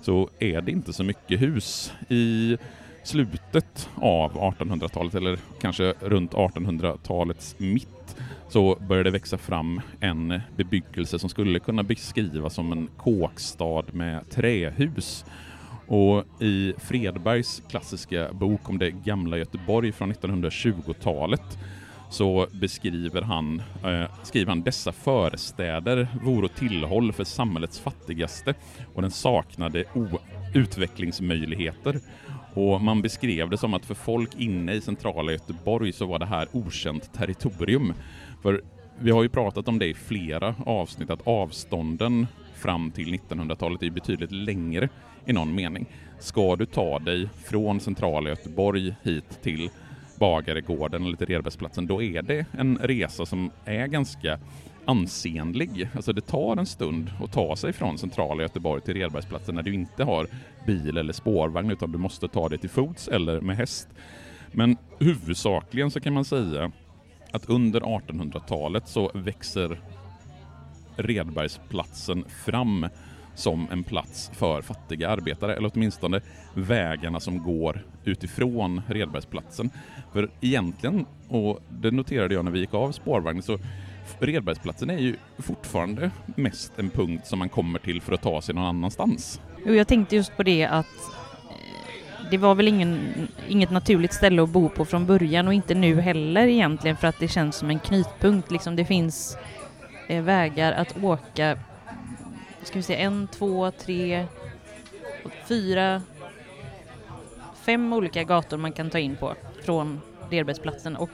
så 0.02 0.30
är 0.40 0.62
det 0.62 0.72
inte 0.72 0.94
så 0.94 1.04
mycket 1.04 1.42
hus. 1.42 1.94
I 2.10 2.58
slutet 3.04 3.90
av 3.96 4.34
1800-talet, 4.34 5.16
eller 5.16 5.40
kanske 5.62 5.94
runt 6.00 6.34
1800-talets 6.34 7.56
mitt, 7.58 8.16
så 8.50 8.78
började 8.88 9.10
det 9.10 9.14
växa 9.14 9.38
fram 9.38 9.82
en 10.00 10.42
bebyggelse 10.56 11.20
som 11.20 11.30
skulle 11.30 11.60
kunna 11.60 11.84
beskrivas 11.84 12.54
som 12.54 12.72
en 12.72 12.90
kåkstad 12.98 13.84
med 13.92 14.30
trähus. 14.30 15.26
Och 15.92 16.26
i 16.42 16.74
Fredbergs 16.78 17.64
klassiska 17.70 18.34
bok 18.34 18.70
om 18.70 18.78
det 18.78 18.92
gamla 18.92 19.38
Göteborg 19.38 19.92
från 19.92 20.14
1920-talet 20.14 21.58
så 22.10 22.48
beskriver 22.52 23.22
han, 23.22 23.62
eh, 23.84 24.04
skriver 24.24 24.50
han 24.50 24.62
dessa 24.62 24.92
förstäder 24.92 26.08
vore 26.24 26.48
tillhåll 26.48 27.14
för 27.14 27.24
samhällets 27.24 27.80
fattigaste 27.80 28.54
och 28.96 29.02
den 29.02 29.12
saknade 29.12 29.84
utvecklingsmöjligheter. 30.54 32.00
Och 32.54 32.82
man 32.82 33.02
beskrev 33.02 33.50
det 33.50 33.58
som 33.58 33.74
att 33.74 33.86
för 33.86 33.96
folk 33.96 34.40
inne 34.40 34.74
i 34.74 34.82
centrala 34.82 35.32
Göteborg 35.32 35.92
så 35.92 36.06
var 36.06 36.20
det 36.20 36.26
här 36.26 36.48
okänt 36.52 37.14
territorium. 37.14 37.94
För 38.42 38.62
vi 39.00 39.12
har 39.12 39.24
ju 39.24 39.30
pratat 39.30 39.68
om 39.68 39.80
det 39.80 39.88
i 39.88 39.94
flera 39.94 40.56
avsnitt, 40.66 41.10
att 41.10 41.28
avstånden 41.28 42.28
fram 42.56 42.92
till 42.92 43.14
1900-talet 43.14 43.84
är 43.84 43.90
betydligt 43.90 44.32
längre 44.32 44.90
i 45.26 45.34
någon 45.34 45.56
mening. 45.56 45.86
Ska 46.20 46.56
du 46.56 46.66
ta 46.66 47.00
dig 47.00 47.30
från 47.46 47.80
centrala 47.80 48.30
Göteborg 48.30 48.96
hit 49.04 49.42
till 49.42 49.70
Bagaregården 50.22 51.06
eller 51.06 51.18
till 51.18 51.28
Redbergsplatsen, 51.28 51.88
då 51.88 52.02
är 52.02 52.22
det 52.22 52.46
en 52.52 52.78
resa 52.78 53.26
som 53.26 53.52
är 53.66 53.88
ganska 53.88 54.40
ansenlig. 54.86 55.90
Alltså 55.96 56.14
det 56.14 56.22
tar 56.22 56.58
en 56.58 56.66
stund 56.66 57.12
att 57.24 57.32
ta 57.32 57.56
sig 57.56 57.74
från 57.74 57.98
centrala 57.98 58.42
Göteborg 58.42 58.82
till 58.82 58.94
Redbergsplatsen 58.94 59.56
när 59.56 59.64
du 59.64 59.74
inte 59.74 60.04
har 60.04 60.28
bil 60.66 60.98
eller 60.98 61.14
spårvagn 61.14 61.72
utan 61.72 61.92
du 61.92 61.98
måste 61.98 62.28
ta 62.28 62.50
dig 62.50 62.58
till 62.58 62.70
fots 62.70 63.08
eller 63.08 63.42
med 63.42 63.58
häst. 63.58 63.88
Men 64.52 64.78
huvudsakligen 65.00 65.92
så 65.92 66.00
kan 66.00 66.14
man 66.14 66.26
säga 66.26 66.72
att 67.32 67.50
under 67.50 67.82
1800-talet 67.82 68.88
så 68.88 69.12
växer 69.14 69.82
Redbergsplatsen 70.96 72.26
fram 72.46 72.88
som 73.36 73.68
en 73.72 73.84
plats 73.84 74.32
för 74.34 74.62
fattiga 74.62 75.10
arbetare, 75.10 75.56
eller 75.56 75.72
åtminstone 75.74 76.22
vägarna 76.54 77.20
som 77.20 77.44
går 77.44 77.86
utifrån 78.04 78.82
Redbergsplatsen. 78.88 79.70
För 80.14 80.30
egentligen, 80.42 81.06
och 81.30 81.60
det 81.70 81.92
noterade 81.92 82.34
jag 82.34 82.46
när 82.46 82.52
vi 82.52 82.60
gick 82.60 82.74
av 82.74 82.92
spårvagnen, 82.92 83.44
så 83.44 83.58
Redbergsplatsen 84.20 84.90
är 84.90 84.98
ju 84.98 85.16
fortfarande 85.38 86.12
mest 86.36 86.72
en 86.80 86.90
punkt 86.90 87.28
som 87.28 87.40
man 87.40 87.50
kommer 87.50 87.80
till 87.80 88.02
för 88.02 88.14
att 88.14 88.22
ta 88.22 88.42
sig 88.42 88.56
någon 88.56 88.66
annanstans. 88.66 89.42
Jo, 89.66 89.74
jag 89.74 89.88
tänkte 89.88 90.16
just 90.16 90.38
på 90.38 90.44
det 90.44 90.66
att 90.66 90.86
eh, 91.50 92.30
det 92.32 92.38
var 92.38 92.56
väl 92.56 92.68
ingen, 92.68 93.28
inget 93.50 93.72
naturligt 93.72 94.14
ställe 94.14 94.44
att 94.44 94.50
bo 94.50 94.70
på 94.70 94.86
från 94.86 95.06
början 95.06 95.48
och 95.48 95.54
inte 95.54 95.76
nu 95.76 96.02
heller 96.02 96.48
egentligen 96.48 96.98
för 96.98 97.08
att 97.08 97.20
det 97.20 97.28
känns 97.28 97.56
som 97.56 97.70
en 97.70 97.80
knytpunkt. 97.80 98.52
Liksom 98.52 98.76
det 98.76 98.86
finns 98.86 99.38
eh, 100.08 100.24
vägar 100.24 100.72
att 100.72 101.04
åka, 101.04 101.58
ska 102.64 102.80
vi 102.80 102.84
se, 102.84 102.96
en, 102.96 103.28
två, 103.28 103.72
tre, 103.72 104.26
fyra, 105.48 106.02
fem 107.62 107.94
olika 107.94 108.24
gator 108.24 108.58
man 108.58 108.72
kan 108.72 108.90
ta 108.90 109.00
in 109.00 109.16
på 109.16 109.34
från 109.66 110.02
Redbergsplatsen 110.30 110.96
och 110.96 111.10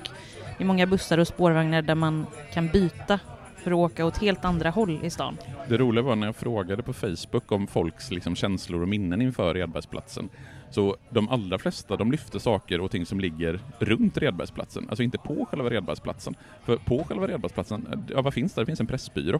i 0.59 0.63
många 0.63 0.85
bussar 0.85 1.17
och 1.17 1.27
spårvagnar 1.27 1.81
där 1.81 1.95
man 1.95 2.25
kan 2.53 2.67
byta 2.67 3.19
för 3.57 3.71
att 3.71 3.77
åka 3.91 4.05
åt 4.05 4.17
helt 4.17 4.45
andra 4.45 4.69
håll 4.69 4.99
i 5.03 5.09
stan. 5.09 5.37
Det 5.69 5.77
roliga 5.77 6.03
var 6.03 6.15
när 6.15 6.27
jag 6.27 6.35
frågade 6.35 6.83
på 6.83 6.93
Facebook 6.93 7.51
om 7.51 7.67
folks 7.67 8.11
liksom, 8.11 8.35
känslor 8.35 8.81
och 8.81 8.87
minnen 8.87 9.21
inför 9.21 9.53
Redbergsplatsen. 9.53 10.29
Så 10.69 10.97
de 11.09 11.29
allra 11.29 11.57
flesta 11.57 11.95
de 11.95 12.11
lyfte 12.11 12.39
saker 12.39 12.81
och 12.81 12.91
ting 12.91 13.05
som 13.05 13.19
ligger 13.19 13.59
runt 13.79 14.17
Redbergsplatsen, 14.17 14.85
alltså 14.89 15.03
inte 15.03 15.17
på 15.17 15.45
själva 15.45 15.69
Redbergsplatsen. 15.69 16.35
För 16.65 16.77
på 16.77 17.03
själva 17.03 17.27
Redbergsplatsen, 17.27 18.05
ja 18.15 18.21
vad 18.21 18.33
finns 18.33 18.53
där? 18.53 18.61
Det 18.61 18.65
finns 18.65 18.79
en 18.79 18.87
pressbyrå. 18.87 19.39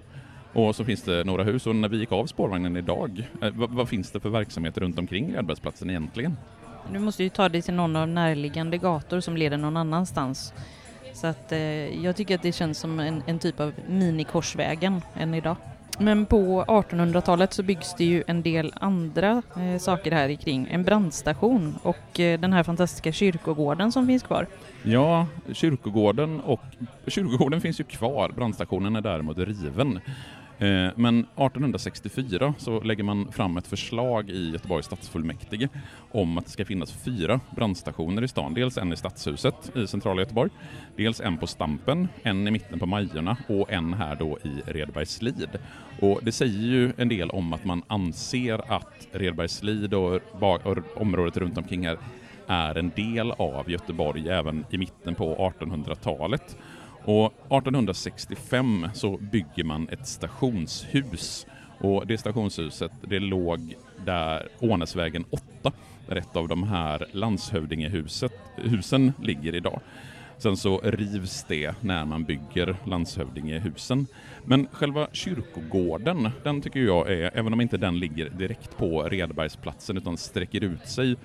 Och 0.57 0.75
så 0.75 0.85
finns 0.85 1.01
det 1.01 1.23
några 1.23 1.43
hus 1.43 1.67
och 1.67 1.75
när 1.75 1.89
vi 1.89 1.97
gick 1.97 2.11
av 2.11 2.25
spårvagnen 2.25 2.77
idag, 2.77 3.23
eh, 3.41 3.49
vad, 3.53 3.69
vad, 3.69 3.89
finns 3.89 4.11
det 4.11 4.19
för 4.19 4.29
verksamheter 4.29 4.81
runt 4.81 4.99
omkring 4.99 5.35
Redbergsplatsen 5.35 5.89
egentligen? 5.89 6.37
Du 6.93 6.99
måste 6.99 7.23
ju 7.23 7.29
ta 7.29 7.49
dig 7.49 7.61
till 7.61 7.73
någon 7.73 7.95
av 7.95 8.07
närliggande 8.07 8.77
gator 8.77 9.19
som 9.19 9.37
leder 9.37 9.57
någon 9.57 9.77
annanstans. 9.77 10.53
Så 11.13 11.27
att 11.27 11.51
eh, 11.51 11.59
jag 12.03 12.15
tycker 12.15 12.35
att 12.35 12.41
det 12.41 12.51
känns 12.51 12.79
som 12.79 12.99
en, 12.99 13.23
en 13.25 13.39
typ 13.39 13.59
av 13.59 13.73
minikorsvägen 13.87 15.01
än 15.15 15.33
idag. 15.33 15.55
Men 15.99 16.25
på 16.25 16.63
1800-talet 16.67 17.53
så 17.53 17.63
byggs 17.63 17.95
det 17.97 18.05
ju 18.05 18.23
en 18.27 18.41
del 18.41 18.73
andra 18.75 19.41
eh, 19.57 19.79
saker 19.79 20.11
här 20.11 20.35
kring. 20.35 20.67
En 20.71 20.83
brandstation 20.83 21.75
och 21.83 22.19
eh, 22.19 22.39
den 22.39 22.53
här 22.53 22.63
fantastiska 22.63 23.11
kyrkogården 23.11 23.91
som 23.91 24.07
finns 24.07 24.23
kvar. 24.23 24.47
Ja, 24.83 25.27
kyrkogården 25.51 26.41
och 26.41 26.61
kyrkogården 27.07 27.61
finns 27.61 27.79
ju 27.79 27.83
kvar. 27.83 28.31
Brandstationen 28.35 28.95
är 28.95 29.01
däremot 29.01 29.37
riven. 29.37 29.99
Eh, 30.59 30.89
men 30.95 31.19
1864 31.19 32.53
så 32.57 32.79
lägger 32.79 33.03
man 33.03 33.31
fram 33.31 33.57
ett 33.57 33.67
förslag 33.67 34.29
i 34.29 34.51
Göteborgs 34.51 34.85
stadsfullmäktige 34.85 35.69
om 36.11 36.37
att 36.37 36.45
det 36.45 36.51
ska 36.51 36.65
finnas 36.65 36.91
fyra 36.91 37.39
brandstationer 37.55 38.23
i 38.23 38.27
stan. 38.27 38.53
Dels 38.53 38.77
en 38.77 38.93
i 38.93 38.97
Stadshuset 38.97 39.71
i 39.75 39.87
centrala 39.87 40.21
Göteborg, 40.21 40.51
dels 40.95 41.21
en 41.21 41.37
på 41.37 41.47
Stampen, 41.47 42.07
en 42.23 42.47
i 42.47 42.51
mitten 42.51 42.79
på 42.79 42.85
Majorna 42.85 43.37
och 43.47 43.71
en 43.71 43.93
här 43.93 44.15
då 44.15 44.37
i 44.43 44.71
Redbergslid. 44.71 45.49
Och 46.01 46.19
det 46.23 46.31
säger 46.31 46.59
ju 46.59 46.93
en 46.97 47.09
del 47.09 47.29
om 47.29 47.53
att 47.53 47.65
man 47.65 47.83
anser 47.87 48.73
att 48.73 49.07
Redbergslid 49.11 49.93
och, 49.93 50.21
och 50.41 50.77
området 51.01 51.37
runt 51.37 51.57
omkring 51.57 51.87
här 51.87 51.97
är 52.47 52.77
en 52.77 52.91
del 52.95 53.31
av 53.31 53.71
Göteborg 53.71 54.29
även 54.29 54.65
i 54.69 54.77
mitten 54.77 55.15
på 55.15 55.51
1800-talet. 55.59 56.57
Och 57.07 57.25
1865 57.25 58.87
så 58.93 59.17
bygger 59.17 59.63
man 59.63 59.89
ett 59.89 60.07
stationshus 60.07 61.47
och 61.79 62.07
det 62.07 62.17
stationshuset 62.17 62.91
det 63.01 63.19
låg 63.19 63.75
där 64.05 64.47
Ånäsvägen 64.59 65.25
8 65.29 65.71
där 66.07 66.15
ett 66.15 66.35
av 66.35 66.47
de 66.47 66.63
här 66.63 67.05
landshövdingehusen 67.11 69.13
ligger 69.23 69.55
idag. 69.55 69.81
Sen 70.37 70.57
så 70.57 70.79
rivs 70.83 71.45
det 71.47 71.75
när 71.81 72.05
man 72.05 72.23
bygger 72.23 72.75
landshövdingehusen. 72.85 74.07
Men 74.45 74.67
själva 74.71 75.07
kyrkogården, 75.11 76.29
den 76.43 76.61
tycker 76.61 76.79
jag 76.79 77.11
är, 77.11 77.37
även 77.37 77.53
om 77.53 77.61
inte 77.61 77.77
den 77.77 77.99
ligger 77.99 78.29
direkt 78.29 78.77
på 78.77 79.03
Redbergsplatsen 79.03 79.97
utan 79.97 80.17
sträcker 80.17 80.63
ut 80.63 80.87
sig 80.87 81.15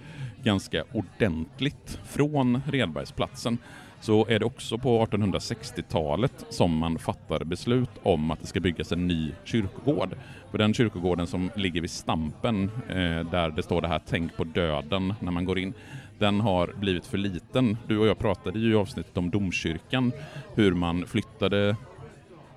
ganska 0.43 0.85
ordentligt 0.93 1.99
från 2.05 2.63
Redbergsplatsen, 2.67 3.59
så 4.03 4.27
är 4.29 4.39
det 4.39 4.45
också 4.45 4.79
på 4.79 5.07
1860-talet 5.07 6.47
som 6.49 6.77
man 6.77 6.99
fattar 6.99 7.45
beslut 7.45 7.91
om 8.03 8.31
att 8.31 8.41
det 8.41 8.47
ska 8.47 8.61
byggas 8.61 8.93
en 8.93 9.07
ny 9.07 9.33
kyrkogård. 9.45 10.17
För 10.51 10.59
den 10.59 10.75
kyrkogården 10.75 11.27
som 11.27 11.51
ligger 11.57 11.81
vid 11.81 11.91
Stampen, 11.91 12.71
eh, 12.89 13.31
där 13.31 13.51
det 13.57 13.63
står 13.63 13.81
det 13.81 13.89
här 13.89 14.01
”Tänk 14.07 14.37
på 14.37 14.45
döden” 14.45 15.15
när 15.21 15.33
man 15.33 15.45
går 15.45 15.59
in, 15.59 15.75
den 16.19 16.41
har 16.41 16.75
blivit 16.81 17.07
för 17.07 17.19
liten. 17.19 17.77
Du 17.87 17.99
och 17.99 18.07
jag 18.07 18.19
pratade 18.19 18.59
ju 18.59 18.73
i 18.73 18.75
avsnittet 18.75 19.17
om 19.17 19.31
domkyrkan, 19.31 20.13
hur 20.55 20.73
man 20.73 21.07
flyttade 21.07 21.77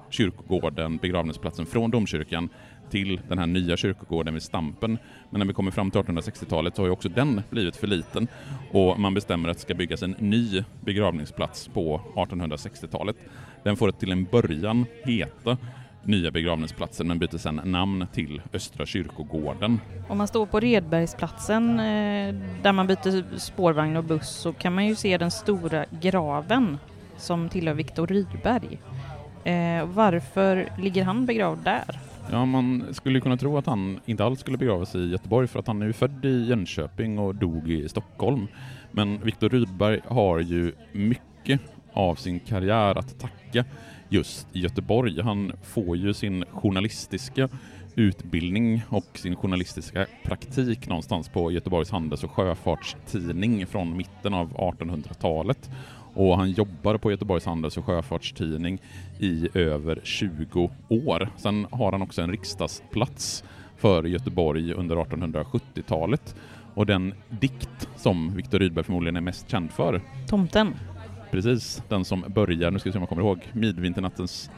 kyrkogården, 0.09 0.97
begravningsplatsen, 0.97 1.65
från 1.65 1.91
domkyrkan 1.91 2.49
till 2.89 3.19
den 3.27 3.37
här 3.37 3.47
nya 3.47 3.77
kyrkogården 3.77 4.33
vid 4.33 4.43
Stampen. 4.43 4.97
Men 5.29 5.39
när 5.39 5.47
vi 5.47 5.53
kommer 5.53 5.71
fram 5.71 5.91
till 5.91 6.01
1860-talet 6.01 6.75
så 6.75 6.81
har 6.81 6.87
ju 6.87 6.93
också 6.93 7.09
den 7.09 7.41
blivit 7.49 7.75
för 7.75 7.87
liten 7.87 8.27
och 8.71 8.99
man 8.99 9.13
bestämmer 9.13 9.49
att 9.49 9.57
det 9.57 9.61
ska 9.61 9.73
byggas 9.73 10.03
en 10.03 10.15
ny 10.19 10.63
begravningsplats 10.81 11.67
på 11.67 12.01
1860-talet. 12.15 13.15
Den 13.63 13.75
får 13.75 13.91
till 13.91 14.11
en 14.11 14.23
början 14.23 14.85
heta 15.03 15.57
nya 16.03 16.31
begravningsplatsen 16.31 17.07
men 17.07 17.19
byter 17.19 17.37
sedan 17.37 17.61
namn 17.63 18.07
till 18.13 18.41
Östra 18.53 18.85
kyrkogården. 18.85 19.79
Om 20.07 20.17
man 20.17 20.27
står 20.27 20.45
på 20.45 20.59
Redbergsplatsen 20.59 21.69
eh, 21.79 22.35
där 22.61 22.71
man 22.71 22.87
byter 22.87 23.37
spårvagn 23.37 23.97
och 23.97 24.03
buss 24.03 24.29
så 24.29 24.53
kan 24.53 24.75
man 24.75 24.85
ju 24.85 24.95
se 24.95 25.17
den 25.17 25.31
stora 25.31 25.85
graven 26.01 26.77
som 27.17 27.49
tillhör 27.49 27.73
Viktor 27.73 28.07
Rydberg. 28.07 28.79
Eh, 29.43 29.85
varför 29.85 30.69
ligger 30.77 31.03
han 31.03 31.25
begravd 31.25 31.63
där? 31.63 31.99
Ja, 32.31 32.45
man 32.45 32.93
skulle 32.93 33.19
kunna 33.19 33.37
tro 33.37 33.57
att 33.57 33.65
han 33.65 33.99
inte 34.05 34.23
alls 34.23 34.39
skulle 34.39 34.57
begravas 34.57 34.95
i 34.95 35.09
Göteborg 35.09 35.47
för 35.47 35.59
att 35.59 35.67
han 35.67 35.81
är 35.81 35.85
ju 35.85 35.93
född 35.93 36.25
i 36.25 36.45
Jönköping 36.45 37.19
och 37.19 37.35
dog 37.35 37.71
i 37.71 37.89
Stockholm. 37.89 38.47
Men 38.91 39.21
Viktor 39.23 39.49
Rydberg 39.49 39.99
har 40.07 40.39
ju 40.39 40.73
mycket 40.91 41.61
av 41.93 42.15
sin 42.15 42.39
karriär 42.39 42.97
att 42.97 43.19
tacka 43.19 43.65
just 44.09 44.47
i 44.55 44.59
Göteborg. 44.59 45.21
Han 45.21 45.51
får 45.63 45.97
ju 45.97 46.13
sin 46.13 46.45
journalistiska 46.51 47.49
utbildning 47.95 48.81
och 48.89 49.17
sin 49.17 49.35
journalistiska 49.35 50.05
praktik 50.23 50.87
någonstans 50.87 51.29
på 51.29 51.51
Göteborgs 51.51 51.91
Handels 51.91 52.23
och 52.23 52.31
Sjöfartstidning 52.31 53.67
från 53.67 53.97
mitten 53.97 54.33
av 54.33 54.53
1800-talet 54.53 55.69
och 56.15 56.37
han 56.37 56.51
jobbar 56.51 56.97
på 56.97 57.11
Göteborgs 57.11 57.45
Handels 57.45 57.77
och 57.77 57.85
Sjöfartstidning 57.85 58.81
i 59.19 59.49
över 59.53 59.99
20 60.03 60.69
år. 60.89 61.29
Sen 61.37 61.67
har 61.71 61.91
han 61.91 62.01
också 62.01 62.21
en 62.21 62.31
riksdagsplats 62.31 63.43
för 63.77 64.03
Göteborg 64.03 64.73
under 64.73 64.95
1870-talet 64.95 66.35
och 66.73 66.85
den 66.85 67.13
dikt 67.29 67.89
som 67.95 68.35
Viktor 68.35 68.59
Rydberg 68.59 68.85
förmodligen 68.85 69.15
är 69.15 69.21
mest 69.21 69.49
känd 69.49 69.71
för. 69.71 70.01
Tomten. 70.27 70.73
Precis, 71.31 71.83
den 71.89 72.05
som 72.05 72.23
börjar, 72.27 72.71
nu 72.71 72.79
ska 72.79 72.89
vi 72.89 72.91
se 72.91 72.97
om 72.97 73.01
jag 73.01 73.09
kommer 73.09 73.21
ihåg, 73.21 73.39
midvinternattens 73.53 74.49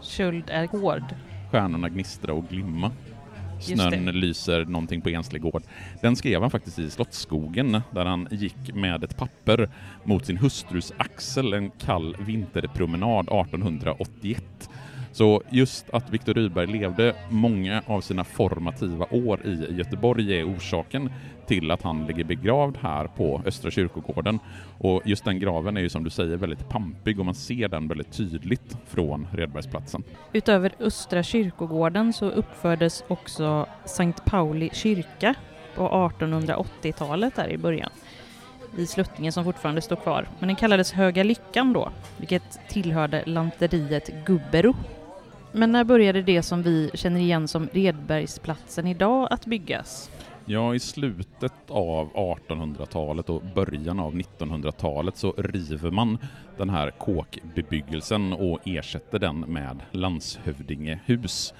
Köld 0.00 0.44
är 0.48 0.66
hård. 0.66 1.04
Stjärnorna 1.50 1.88
gnistra 1.88 2.32
och 2.32 2.48
glimma. 2.48 2.90
Snön 3.60 4.04
lyser 4.04 4.64
någonting 4.64 5.00
på 5.00 5.08
enslig 5.08 5.42
gård. 5.42 5.62
Den 6.02 6.16
skrev 6.16 6.40
han 6.40 6.50
faktiskt 6.50 6.78
i 6.78 6.90
Slottsskogen 6.90 7.80
där 7.90 8.04
han 8.04 8.28
gick 8.30 8.74
med 8.74 9.04
ett 9.04 9.16
papper 9.16 9.68
mot 10.04 10.26
sin 10.26 10.36
hustrus 10.36 10.92
axel 10.96 11.52
en 11.52 11.70
kall 11.70 12.16
vinterpromenad 12.20 13.28
1881. 13.28 14.70
Så 15.18 15.42
just 15.50 15.90
att 15.90 16.10
Viktor 16.10 16.34
Rydberg 16.34 16.66
levde 16.66 17.14
många 17.28 17.82
av 17.86 18.00
sina 18.00 18.24
formativa 18.24 19.06
år 19.10 19.46
i 19.46 19.74
Göteborg 19.74 20.40
är 20.40 20.56
orsaken 20.56 21.10
till 21.46 21.70
att 21.70 21.82
han 21.82 22.06
ligger 22.06 22.24
begravd 22.24 22.76
här 22.80 23.06
på 23.06 23.42
Östra 23.46 23.70
kyrkogården. 23.70 24.38
Och 24.78 25.02
just 25.04 25.24
den 25.24 25.38
graven 25.38 25.76
är 25.76 25.80
ju 25.80 25.88
som 25.88 26.04
du 26.04 26.10
säger 26.10 26.36
väldigt 26.36 26.68
pampig 26.68 27.18
och 27.18 27.26
man 27.26 27.34
ser 27.34 27.68
den 27.68 27.88
väldigt 27.88 28.12
tydligt 28.12 28.76
från 28.86 29.26
Redbergsplatsen. 29.32 30.02
Utöver 30.32 30.72
Östra 30.80 31.22
kyrkogården 31.22 32.12
så 32.12 32.30
uppfördes 32.30 33.04
också 33.08 33.66
Sankt 33.84 34.24
Pauli 34.24 34.70
kyrka 34.72 35.34
på 35.76 35.88
1880-talet 35.88 37.36
där 37.36 37.48
i 37.48 37.58
början 37.58 37.90
i 38.76 38.86
sluttningen 38.86 39.32
som 39.32 39.44
fortfarande 39.44 39.80
står 39.80 39.96
kvar. 39.96 40.28
Men 40.38 40.46
den 40.46 40.56
kallades 40.56 40.92
Höga 40.92 41.22
Lyckan 41.22 41.72
då, 41.72 41.90
vilket 42.16 42.60
tillhörde 42.68 43.22
lanteriet 43.26 44.10
Gubbero 44.26 44.74
men 45.52 45.72
när 45.72 45.84
började 45.84 46.22
det 46.22 46.42
som 46.42 46.62
vi 46.62 46.90
känner 46.94 47.20
igen 47.20 47.48
som 47.48 47.68
Redbergsplatsen 47.72 48.86
idag 48.86 49.28
att 49.30 49.46
byggas? 49.46 50.10
Ja, 50.44 50.74
i 50.74 50.78
slutet 50.78 51.52
av 51.68 52.12
1800-talet 52.12 53.30
och 53.30 53.42
början 53.54 54.00
av 54.00 54.14
1900-talet 54.14 55.16
så 55.16 55.34
river 55.38 55.90
man 55.90 56.18
den 56.56 56.70
här 56.70 56.90
kåkbebyggelsen 56.90 58.32
och 58.32 58.58
ersätter 58.64 59.18
den 59.18 59.40
med 59.40 59.80
landshövdingehus. 59.92 61.54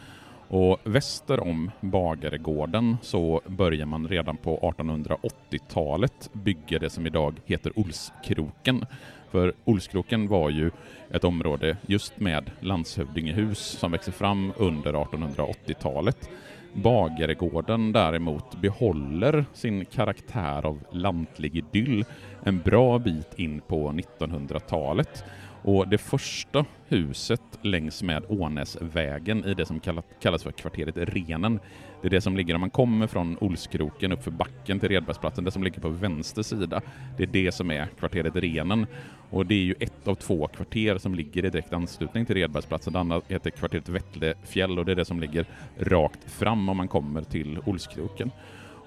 Och 0.50 0.78
väster 0.84 1.40
om 1.40 1.70
Bagaregården 1.80 2.96
så 3.02 3.40
börjar 3.46 3.86
man 3.86 4.08
redan 4.08 4.36
på 4.36 4.58
1880-talet 4.58 6.30
bygga 6.32 6.78
det 6.78 6.90
som 6.90 7.06
idag 7.06 7.34
heter 7.44 7.78
Olskroken. 7.78 8.84
För 9.30 9.52
Olskroken 9.64 10.28
var 10.28 10.50
ju 10.50 10.70
ett 11.10 11.24
område 11.24 11.76
just 11.86 12.20
med 12.20 12.50
landshövdingehus 12.60 13.58
som 13.58 13.92
växer 13.92 14.12
fram 14.12 14.52
under 14.56 14.92
1880-talet. 14.92 16.30
Bagaregården 16.72 17.92
däremot 17.92 18.60
behåller 18.60 19.44
sin 19.54 19.84
karaktär 19.84 20.66
av 20.66 20.78
lantlig 20.92 21.56
idyll 21.56 22.04
en 22.44 22.58
bra 22.58 22.98
bit 22.98 23.38
in 23.38 23.60
på 23.60 23.88
1900-talet 23.90 25.24
och 25.62 25.88
det 25.88 25.98
första 25.98 26.64
huset 26.88 27.42
längs 27.62 28.02
med 28.02 28.24
Ånäsvägen 28.28 29.44
i 29.44 29.54
det 29.54 29.66
som 29.66 29.80
kallas 30.20 30.42
för 30.42 30.52
kvarteret 30.52 30.96
Renen, 30.96 31.60
det 32.02 32.08
är 32.08 32.10
det 32.10 32.20
som 32.20 32.36
ligger 32.36 32.54
om 32.54 32.60
man 32.60 32.70
kommer 32.70 33.06
från 33.06 33.38
Olskroken 33.40 34.12
upp 34.12 34.24
för 34.24 34.30
backen 34.30 34.80
till 34.80 34.88
Redbergsplatsen, 34.88 35.44
det 35.44 35.50
som 35.50 35.62
ligger 35.62 35.80
på 35.80 35.88
vänster 35.88 36.42
sida. 36.42 36.80
Det 37.16 37.22
är 37.22 37.26
det 37.26 37.52
som 37.52 37.70
är 37.70 37.86
kvarteret 37.86 38.36
Renen. 38.36 38.86
Och 39.30 39.46
det 39.46 39.54
är 39.54 39.64
ju 39.64 39.74
ett 39.80 40.08
av 40.08 40.14
två 40.14 40.46
kvarter 40.46 40.98
som 40.98 41.14
ligger 41.14 41.44
i 41.44 41.50
direkt 41.50 41.72
anslutning 41.72 42.26
till 42.26 42.34
Redbergsplatsen. 42.34 42.92
Det 42.92 42.98
andra 42.98 43.20
heter 43.28 43.50
kvarteret 43.50 43.88
Vättlefjäll 43.88 44.78
och 44.78 44.84
det 44.84 44.92
är 44.92 44.96
det 44.96 45.04
som 45.04 45.20
ligger 45.20 45.46
rakt 45.78 46.30
fram 46.30 46.68
om 46.68 46.76
man 46.76 46.88
kommer 46.88 47.22
till 47.22 47.58
Olskroken. 47.66 48.30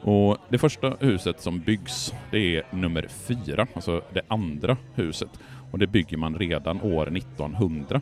Och 0.03 0.37
det 0.49 0.57
första 0.57 0.95
huset 0.99 1.41
som 1.41 1.59
byggs, 1.59 2.13
det 2.31 2.57
är 2.57 2.63
nummer 2.71 3.07
fyra, 3.07 3.67
alltså 3.73 4.01
det 4.13 4.21
andra 4.27 4.77
huset 4.95 5.29
och 5.71 5.79
det 5.79 5.87
bygger 5.87 6.17
man 6.17 6.35
redan 6.35 6.81
år 6.81 7.17
1900. 7.17 8.01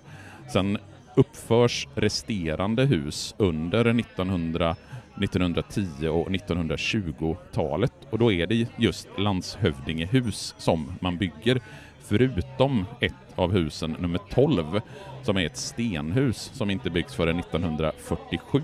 Sen 0.54 0.78
uppförs 1.16 1.88
resterande 1.96 2.86
hus 2.86 3.36
under 3.38 3.86
1900, 3.86 4.76
1910 5.24 6.08
och 6.08 6.30
1920-talet 6.30 7.94
och 8.10 8.20
då 8.20 8.32
är 8.32 8.48
det 8.48 8.68
just 8.78 9.08
landshövdingehus 9.18 10.56
som 10.58 10.94
man 11.00 11.18
bygger 11.18 11.62
förutom 12.00 12.86
ett 13.00 13.14
av 13.36 13.52
husen, 13.52 13.96
nummer 14.00 14.20
12, 14.30 14.82
som 15.24 15.38
är 15.38 15.46
ett 15.46 15.58
stenhus 15.58 16.52
som 16.54 16.70
inte 16.70 16.90
byggs 16.90 17.16
förrän 17.16 17.40
1947 17.40 18.62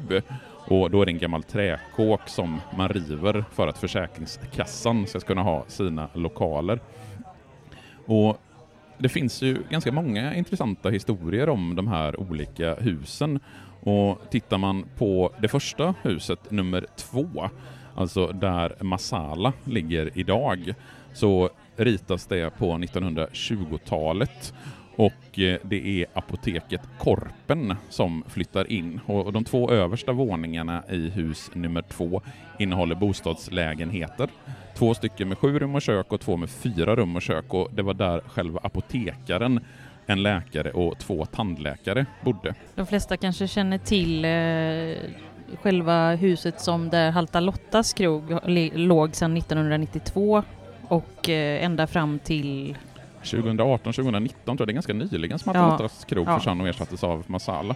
och 0.67 0.91
då 0.91 1.01
är 1.01 1.05
det 1.05 1.11
en 1.11 1.17
gammal 1.17 1.43
träkåk 1.43 2.21
som 2.29 2.61
man 2.77 2.89
river 2.89 3.45
för 3.51 3.67
att 3.67 3.77
Försäkringskassan 3.77 5.07
ska 5.07 5.19
kunna 5.19 5.43
ha 5.43 5.65
sina 5.67 6.09
lokaler. 6.13 6.79
Och 8.05 8.41
det 8.97 9.09
finns 9.09 9.41
ju 9.41 9.57
ganska 9.69 9.91
många 9.91 10.35
intressanta 10.35 10.89
historier 10.89 11.49
om 11.49 11.75
de 11.75 11.87
här 11.87 12.19
olika 12.19 12.75
husen. 12.75 13.39
Och 13.79 14.21
tittar 14.29 14.57
man 14.57 14.85
på 14.97 15.33
det 15.41 15.47
första 15.47 15.93
huset, 16.03 16.51
nummer 16.51 16.85
två, 16.95 17.49
alltså 17.95 18.27
där 18.27 18.75
Masala 18.83 19.53
ligger 19.63 20.11
idag, 20.13 20.73
så 21.13 21.49
ritas 21.75 22.25
det 22.27 22.57
på 22.57 22.71
1920-talet 22.71 24.53
och 24.95 25.39
eh, 25.39 25.57
det 25.63 26.01
är 26.01 26.05
apoteket 26.13 26.81
Korpen 26.97 27.75
som 27.89 28.23
flyttar 28.27 28.71
in. 28.71 28.99
Och 29.05 29.33
de 29.33 29.43
två 29.43 29.71
översta 29.71 30.11
våningarna 30.11 30.83
i 30.89 31.09
hus 31.09 31.51
nummer 31.53 31.81
två 31.81 32.21
innehåller 32.59 32.95
bostadslägenheter. 32.95 34.29
Två 34.77 34.93
stycken 34.93 35.29
med 35.29 35.37
sju 35.37 35.59
rum 35.59 35.75
och 35.75 35.81
kök 35.81 36.11
och 36.11 36.21
två 36.21 36.37
med 36.37 36.49
fyra 36.49 36.95
rum 36.95 37.15
och 37.15 37.21
kök 37.21 37.53
och 37.53 37.69
det 37.73 37.81
var 37.81 37.93
där 37.93 38.21
själva 38.27 38.59
apotekaren 38.63 39.59
en 40.05 40.23
läkare 40.23 40.71
och 40.71 40.99
två 40.99 41.25
tandläkare 41.25 42.05
bodde. 42.21 42.55
De 42.75 42.87
flesta 42.87 43.17
kanske 43.17 43.47
känner 43.47 43.77
till 43.77 44.25
eh, 44.25 45.11
själva 45.61 46.15
huset 46.15 46.61
som 46.61 46.89
där 46.89 47.11
Halta 47.11 47.39
Lottas 47.39 47.93
krog 47.93 48.39
låg 48.73 49.15
sedan 49.15 49.37
1992 49.37 50.43
och 50.87 51.29
eh, 51.29 51.65
ända 51.65 51.87
fram 51.87 52.19
till 52.19 52.77
2018, 53.25 53.93
2019 53.93 54.57
tror 54.57 54.59
jag 54.59 54.67
det 54.67 54.71
är 54.71 54.73
ganska 54.73 54.93
nyligen 54.93 55.39
som 55.39 55.55
Halta 55.55 55.83
Lottas 55.83 56.05
krog 56.05 56.27
ja. 56.27 56.37
försvann 56.37 56.61
och 56.61 56.67
ersattes 56.67 57.03
av 57.03 57.23
Masala. 57.27 57.75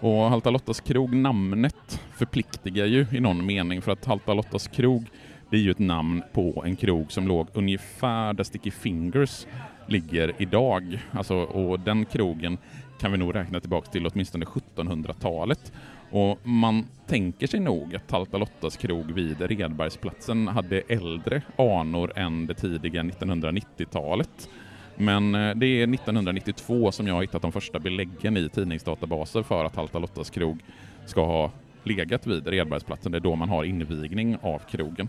Och 0.00 0.30
Halta 0.30 0.50
Lottas 0.50 0.80
krog, 0.80 1.14
namnet 1.14 2.00
förpliktigar 2.16 2.86
ju 2.86 3.06
i 3.12 3.20
någon 3.20 3.46
mening 3.46 3.82
för 3.82 3.92
att 3.92 4.04
Halta 4.04 4.34
Lottas 4.34 4.68
krog 4.68 5.10
det 5.50 5.56
är 5.56 5.60
ju 5.60 5.70
ett 5.70 5.78
namn 5.78 6.22
på 6.32 6.62
en 6.66 6.76
krog 6.76 7.12
som 7.12 7.28
låg 7.28 7.48
ungefär 7.52 8.32
där 8.32 8.44
Sticky 8.44 8.70
Fingers 8.70 9.46
ligger 9.86 10.32
idag. 10.38 10.98
Alltså, 11.10 11.36
och 11.36 11.80
den 11.80 12.04
krogen 12.04 12.58
kan 13.00 13.12
vi 13.12 13.18
nog 13.18 13.34
räkna 13.34 13.60
tillbaka 13.60 13.90
till 13.90 14.06
åtminstone 14.06 14.44
1700-talet. 14.44 15.72
Och 16.10 16.38
man 16.42 16.86
tänker 17.06 17.46
sig 17.46 17.60
nog 17.60 17.94
att 17.94 18.08
Talta 18.08 18.38
Lottas 18.38 18.76
krog 18.76 19.10
vid 19.10 19.40
Redbergsplatsen 19.40 20.48
hade 20.48 20.80
äldre 20.80 21.42
anor 21.58 22.12
än 22.18 22.46
det 22.46 22.54
tidiga 22.54 23.02
1990-talet. 23.02 24.48
Men 24.96 25.34
eh, 25.34 25.54
det 25.54 25.66
är 25.66 25.94
1992 25.94 26.92
som 26.92 27.06
jag 27.06 27.14
har 27.14 27.22
hittat 27.22 27.42
de 27.42 27.52
första 27.52 27.78
beläggen 27.78 28.36
i 28.36 28.48
tidningsdatabaser 28.48 29.42
för 29.42 29.64
att 29.64 29.76
Halta 29.76 29.98
Lottas 29.98 30.30
krog 30.30 30.58
ska 31.06 31.24
ha 31.24 31.50
legat 31.82 32.26
vid 32.26 32.46
Redbergsplatsen. 32.46 33.12
Det 33.12 33.18
är 33.18 33.20
då 33.20 33.36
man 33.36 33.48
har 33.48 33.64
invigning 33.64 34.36
av 34.42 34.58
krogen. 34.58 35.08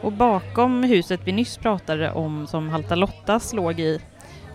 Och 0.00 0.12
bakom 0.12 0.82
huset 0.82 1.20
vi 1.24 1.32
nyss 1.32 1.58
pratade 1.58 2.10
om 2.12 2.46
som 2.46 2.68
Halta 2.68 2.94
Lottas 2.94 3.52
låg 3.52 3.80
i 3.80 4.00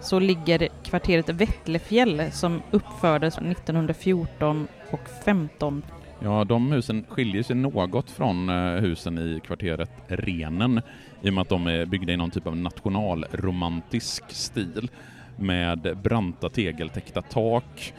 så 0.01 0.19
ligger 0.19 0.67
kvarteret 0.83 1.29
Vättlefjäll 1.29 2.31
som 2.31 2.61
uppfördes 2.71 3.37
1914 3.37 4.67
och 4.91 5.09
15. 5.25 5.83
Ja, 6.23 6.43
de 6.43 6.71
husen 6.71 7.05
skiljer 7.09 7.43
sig 7.43 7.55
något 7.55 8.11
från 8.11 8.49
eh, 8.49 8.81
husen 8.81 9.17
i 9.17 9.39
kvarteret 9.45 9.91
Renen 10.07 10.81
i 11.21 11.29
och 11.29 11.33
med 11.33 11.41
att 11.41 11.49
de 11.49 11.67
är 11.67 11.85
byggda 11.85 12.13
i 12.13 12.17
någon 12.17 12.31
typ 12.31 12.47
av 12.47 12.57
nationalromantisk 12.57 14.31
stil 14.31 14.89
med 15.35 15.97
branta 16.03 16.49
tegeltäckta 16.49 17.21
tak, 17.21 17.93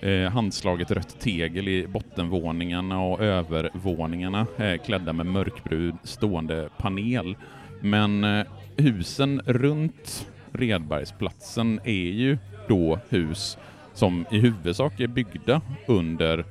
eh, 0.00 0.30
handslaget 0.30 0.90
rött 0.90 1.20
tegel 1.20 1.68
i 1.68 1.86
bottenvåningarna 1.86 3.00
och 3.00 3.20
övervåningarna 3.20 4.46
är 4.56 4.76
klädda 4.76 5.12
med 5.12 5.26
mörkbrun 5.26 5.98
stående 6.02 6.68
panel. 6.76 7.36
Men 7.80 8.24
eh, 8.24 8.46
husen 8.76 9.40
runt 9.46 10.28
Redbergsplatsen 10.52 11.80
är 11.84 12.10
ju 12.10 12.38
då 12.68 12.98
hus 13.08 13.58
som 13.94 14.26
i 14.30 14.38
huvudsak 14.38 15.00
är 15.00 15.06
byggda 15.06 15.60
under 15.86 16.44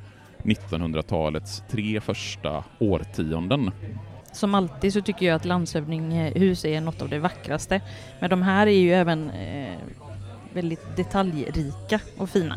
1900-talets 0.47 1.63
tre 1.69 2.01
första 2.01 2.63
årtionden. 2.79 3.71
Som 4.31 4.55
alltid 4.55 4.93
så 4.93 5.01
tycker 5.01 5.25
jag 5.25 5.35
att 5.35 5.45
landshövdinghus 5.45 6.65
är 6.65 6.81
något 6.81 7.01
av 7.01 7.09
det 7.09 7.19
vackraste. 7.19 7.81
Men 8.19 8.29
de 8.29 8.41
här 8.41 8.67
är 8.67 8.79
ju 8.79 8.93
även 8.93 9.29
eh, 9.29 9.77
väldigt 10.53 10.95
detaljrika 10.95 11.99
och 12.17 12.29
fina. 12.29 12.55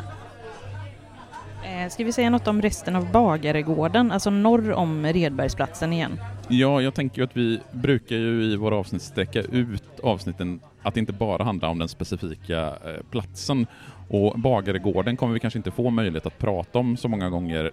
Eh, 1.65 1.89
ska 1.89 2.03
vi 2.03 2.11
säga 2.11 2.29
något 2.29 2.47
om 2.47 2.61
resten 2.61 2.95
av 2.95 3.11
Bagaregården, 3.11 4.11
alltså 4.11 4.29
norr 4.29 4.71
om 4.71 5.05
Redbergsplatsen 5.05 5.93
igen? 5.93 6.19
Ja, 6.47 6.81
jag 6.81 6.93
tänker 6.93 7.17
ju 7.17 7.23
att 7.23 7.37
vi 7.37 7.59
brukar 7.71 8.15
ju 8.15 8.43
i 8.43 8.55
våra 8.55 8.75
avsnitt 8.75 9.01
sträcka 9.01 9.41
ut 9.41 9.99
avsnitten 10.03 10.59
att 10.81 10.93
det 10.93 10.99
inte 10.99 11.13
bara 11.13 11.43
handlar 11.43 11.69
om 11.69 11.79
den 11.79 11.89
specifika 11.89 12.67
eh, 12.67 13.03
platsen. 13.11 13.67
Och 14.13 14.39
Bagaregården 14.39 15.17
kommer 15.17 15.33
vi 15.33 15.39
kanske 15.39 15.59
inte 15.59 15.71
få 15.71 15.89
möjlighet 15.89 16.25
att 16.25 16.39
prata 16.39 16.79
om 16.79 16.97
så 16.97 17.07
många 17.07 17.29
gånger 17.29 17.71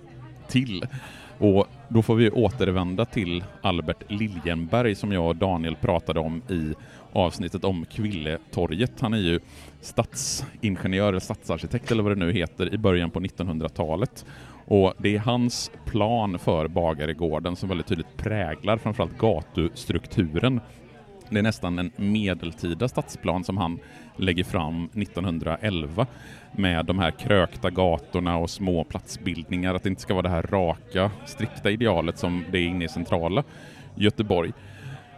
till. 0.48 0.87
Och 1.38 1.66
då 1.88 2.03
får 2.03 2.14
vi 2.14 2.31
återvända 2.31 3.05
till 3.05 3.44
Albert 3.61 4.03
Liljenberg 4.09 4.94
som 4.94 5.12
jag 5.12 5.27
och 5.27 5.37
Daniel 5.37 5.77
pratade 5.77 6.20
om 6.20 6.42
i 6.51 6.74
avsnittet 7.12 7.64
om 7.64 7.85
Kvilletorget. 7.85 9.01
Han 9.01 9.14
är 9.14 9.18
ju 9.18 9.40
stadsingenjör 9.81 11.09
eller 11.09 11.20
stadsarkitekt 11.20 11.90
eller 11.90 12.03
vad 12.03 12.12
det 12.12 12.27
nu 12.27 12.33
heter 12.33 12.74
i 12.74 12.79
början 12.79 13.11
på 13.11 13.20
1900-talet. 13.20 14.24
Och 14.66 14.94
det 14.98 15.14
är 15.14 15.18
hans 15.18 15.70
plan 15.85 16.38
för 16.38 16.68
Bagaregården 16.68 17.57
som 17.57 17.68
väldigt 17.68 17.87
tydligt 17.87 18.16
präglar 18.16 18.79
framförallt 18.79 19.18
gatustrukturen. 19.18 20.61
Det 21.30 21.38
är 21.38 21.42
nästan 21.42 21.78
en 21.78 21.90
medeltida 21.96 22.88
stadsplan 22.88 23.44
som 23.44 23.56
han 23.56 23.78
lägger 24.16 24.44
fram 24.44 24.84
1911 24.84 26.06
med 26.52 26.86
de 26.86 26.98
här 26.98 27.10
krökta 27.10 27.70
gatorna 27.70 28.36
och 28.36 28.50
små 28.50 28.84
platsbildningar, 28.84 29.74
att 29.74 29.82
det 29.82 29.88
inte 29.88 30.02
ska 30.02 30.14
vara 30.14 30.22
det 30.22 30.28
här 30.28 30.42
raka, 30.42 31.10
strikta 31.26 31.70
idealet 31.70 32.18
som 32.18 32.44
det 32.50 32.58
är 32.58 32.66
inne 32.66 32.84
i 32.84 32.88
centrala 32.88 33.44
Göteborg. 33.94 34.52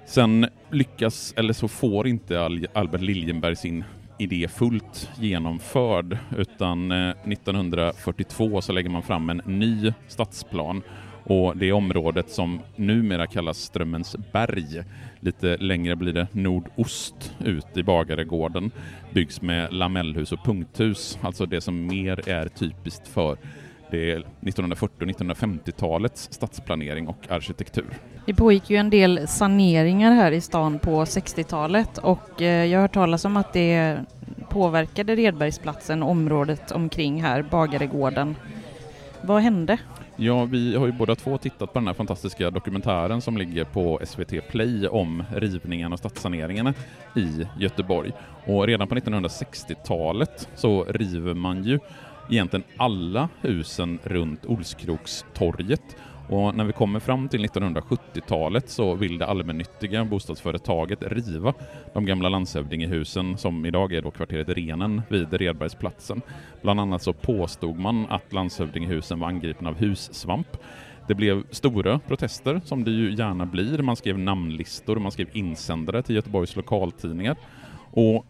Sen 0.06 0.46
lyckas, 0.70 1.34
eller 1.36 1.52
så 1.52 1.68
får 1.68 2.06
inte 2.06 2.40
Albert 2.72 3.00
Liljenberg 3.00 3.56
sin 3.56 3.84
idé 4.18 4.48
fullt 4.48 5.10
genomförd 5.18 6.18
utan 6.36 6.92
eh, 6.92 7.10
1942 7.10 8.60
så 8.60 8.72
lägger 8.72 8.90
man 8.90 9.02
fram 9.02 9.30
en 9.30 9.42
ny 9.44 9.92
stadsplan 10.08 10.82
och 11.24 11.56
det 11.56 11.72
området 11.72 12.30
som 12.30 12.60
numera 12.76 13.26
kallas 13.26 13.58
Strömmens 13.58 14.16
berg, 14.32 14.82
lite 15.20 15.56
längre 15.56 15.96
blir 15.96 16.12
det 16.12 16.26
nordost 16.32 17.34
ut 17.38 17.76
i 17.76 17.82
Bagaregården, 17.82 18.70
byggs 19.12 19.42
med 19.42 19.72
lamellhus 19.72 20.32
och 20.32 20.44
punkthus, 20.44 21.18
alltså 21.22 21.46
det 21.46 21.60
som 21.60 21.86
mer 21.86 22.28
är 22.28 22.48
typiskt 22.48 23.08
för 23.08 23.36
det 23.90 24.12
1940 24.12 24.96
och 25.00 25.06
1950-talets 25.06 26.28
stadsplanering 26.32 27.08
och 27.08 27.26
arkitektur. 27.28 27.86
Det 28.26 28.34
pågick 28.34 28.70
ju 28.70 28.76
en 28.76 28.90
del 28.90 29.28
saneringar 29.28 30.12
här 30.12 30.32
i 30.32 30.40
stan 30.40 30.78
på 30.78 31.04
60-talet 31.04 31.98
och 31.98 32.42
eh, 32.42 32.64
jag 32.64 32.78
har 32.78 32.82
hört 32.82 32.94
talas 32.94 33.24
om 33.24 33.36
att 33.36 33.52
det 33.52 33.98
påverkade 34.48 35.16
Redbergsplatsen, 35.16 36.02
och 36.02 36.10
området 36.10 36.70
omkring 36.70 37.22
här, 37.22 37.42
Bagaregården. 37.42 38.36
Vad 39.22 39.42
hände? 39.42 39.78
Ja, 40.22 40.44
vi 40.44 40.76
har 40.76 40.86
ju 40.86 40.92
båda 40.92 41.14
två 41.14 41.38
tittat 41.38 41.72
på 41.72 41.78
den 41.78 41.86
här 41.86 41.94
fantastiska 41.94 42.50
dokumentären 42.50 43.20
som 43.20 43.36
ligger 43.36 43.64
på 43.64 44.00
SVT 44.04 44.48
Play 44.48 44.88
om 44.88 45.24
rivningen 45.36 45.92
och 45.92 45.98
stadssaneringarna 45.98 46.74
i 47.16 47.46
Göteborg. 47.58 48.12
Och 48.46 48.66
redan 48.66 48.88
på 48.88 48.94
1960-talet 48.94 50.48
så 50.54 50.84
river 50.84 51.34
man 51.34 51.64
ju 51.64 51.78
egentligen 52.30 52.64
alla 52.76 53.28
husen 53.40 53.98
runt 54.04 54.46
Olskrokstorget 54.46 55.96
och 56.30 56.54
när 56.54 56.64
vi 56.64 56.72
kommer 56.72 57.00
fram 57.00 57.28
till 57.28 57.44
1970-talet 57.44 58.70
så 58.70 58.94
vill 58.94 59.18
det 59.18 59.26
allmännyttiga 59.26 60.04
bostadsföretaget 60.04 61.02
riva 61.02 61.54
de 61.94 62.06
gamla 62.06 62.28
landshövdingehusen 62.28 63.38
som 63.38 63.66
idag 63.66 63.92
är 63.92 64.02
då 64.02 64.10
kvarteret 64.10 64.48
Renen 64.48 65.02
vid 65.08 65.32
Redbergsplatsen. 65.32 66.22
Bland 66.62 66.80
annat 66.80 67.02
så 67.02 67.12
påstod 67.12 67.78
man 67.78 68.06
att 68.08 68.32
landshövdingehusen 68.32 69.20
var 69.20 69.28
angripna 69.28 69.68
av 69.68 69.74
hussvamp. 69.78 70.56
Det 71.08 71.14
blev 71.14 71.44
stora 71.50 71.98
protester, 71.98 72.60
som 72.64 72.84
det 72.84 72.90
ju 72.90 73.14
gärna 73.14 73.46
blir. 73.46 73.78
Man 73.82 73.96
skrev 73.96 74.18
namnlistor 74.18 74.96
och 74.96 75.02
man 75.02 75.12
skrev 75.12 75.28
insändare 75.32 76.02
till 76.02 76.14
Göteborgs 76.14 76.56
lokaltidningar. 76.56 77.36
Och 77.90 78.26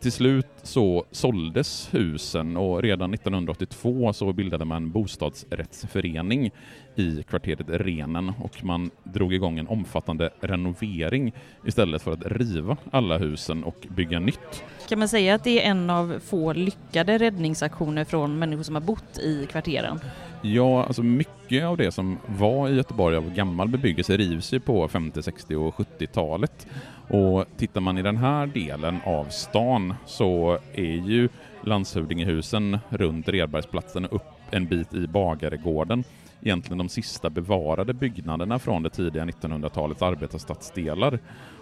till 0.00 0.12
slut 0.12 0.46
så 0.62 1.04
såldes 1.10 1.94
husen 1.94 2.56
och 2.56 2.82
redan 2.82 3.14
1982 3.14 4.12
så 4.12 4.32
bildade 4.32 4.64
man 4.64 4.90
bostadsrättsförening 4.90 6.50
i 6.96 7.22
kvarteret 7.22 7.66
Renen 7.68 8.32
och 8.40 8.64
man 8.64 8.90
drog 9.04 9.34
igång 9.34 9.58
en 9.58 9.68
omfattande 9.68 10.30
renovering 10.40 11.32
istället 11.66 12.02
för 12.02 12.12
att 12.12 12.26
riva 12.26 12.76
alla 12.90 13.18
husen 13.18 13.64
och 13.64 13.86
bygga 13.88 14.20
nytt. 14.20 14.64
Kan 14.88 14.98
man 14.98 15.08
säga 15.08 15.34
att 15.34 15.44
det 15.44 15.64
är 15.64 15.70
en 15.70 15.90
av 15.90 16.20
få 16.24 16.52
lyckade 16.52 17.18
räddningsaktioner 17.18 18.04
från 18.04 18.38
människor 18.38 18.62
som 18.62 18.74
har 18.74 18.82
bott 18.82 19.18
i 19.18 19.46
kvarteren? 19.50 20.00
Ja, 20.42 20.84
alltså 20.84 21.02
mycket 21.02 21.64
av 21.64 21.76
det 21.76 21.92
som 21.92 22.18
var 22.26 22.68
i 22.68 22.74
Göteborg 22.74 23.16
av 23.16 23.34
gammal 23.34 23.68
bebyggelse 23.68 24.16
rivs 24.16 24.52
ju 24.52 24.60
på 24.60 24.88
50-, 24.88 25.22
60 25.22 25.56
och 25.56 25.74
70-talet. 25.74 26.66
Och 27.08 27.44
tittar 27.56 27.80
man 27.80 27.98
i 27.98 28.02
den 28.02 28.16
här 28.16 28.46
delen 28.46 28.98
av 29.04 29.24
stan 29.24 29.94
så 30.06 30.58
är 30.74 31.08
ju 31.08 31.28
landshövdingehusen 31.64 32.78
runt 32.88 33.28
Redbergsplatsen 33.28 34.06
upp 34.06 34.22
en 34.50 34.66
bit 34.66 34.94
i 34.94 35.06
Bagaregården 35.06 36.04
egentligen 36.42 36.78
de 36.78 36.88
sista 36.88 37.30
bevarade 37.30 37.94
byggnaderna 37.94 38.58
från 38.58 38.82
det 38.82 38.90
tidiga 38.90 39.24
1900-talets 39.24 40.02
arbetarstadsdelar. 40.02 41.18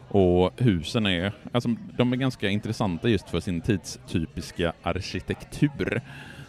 Och 0.09 0.53
husen 0.57 1.07
är, 1.07 1.33
alltså, 1.53 1.69
de 1.97 2.13
är 2.13 2.17
ganska 2.17 2.49
intressanta 2.49 3.09
just 3.09 3.31
för 3.31 3.41
sin 3.41 3.61
tidstypiska 3.61 4.73
arkitektur. 4.83 6.01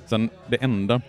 Sen 0.06 0.30
det 0.48 0.64
enda 0.64 1.02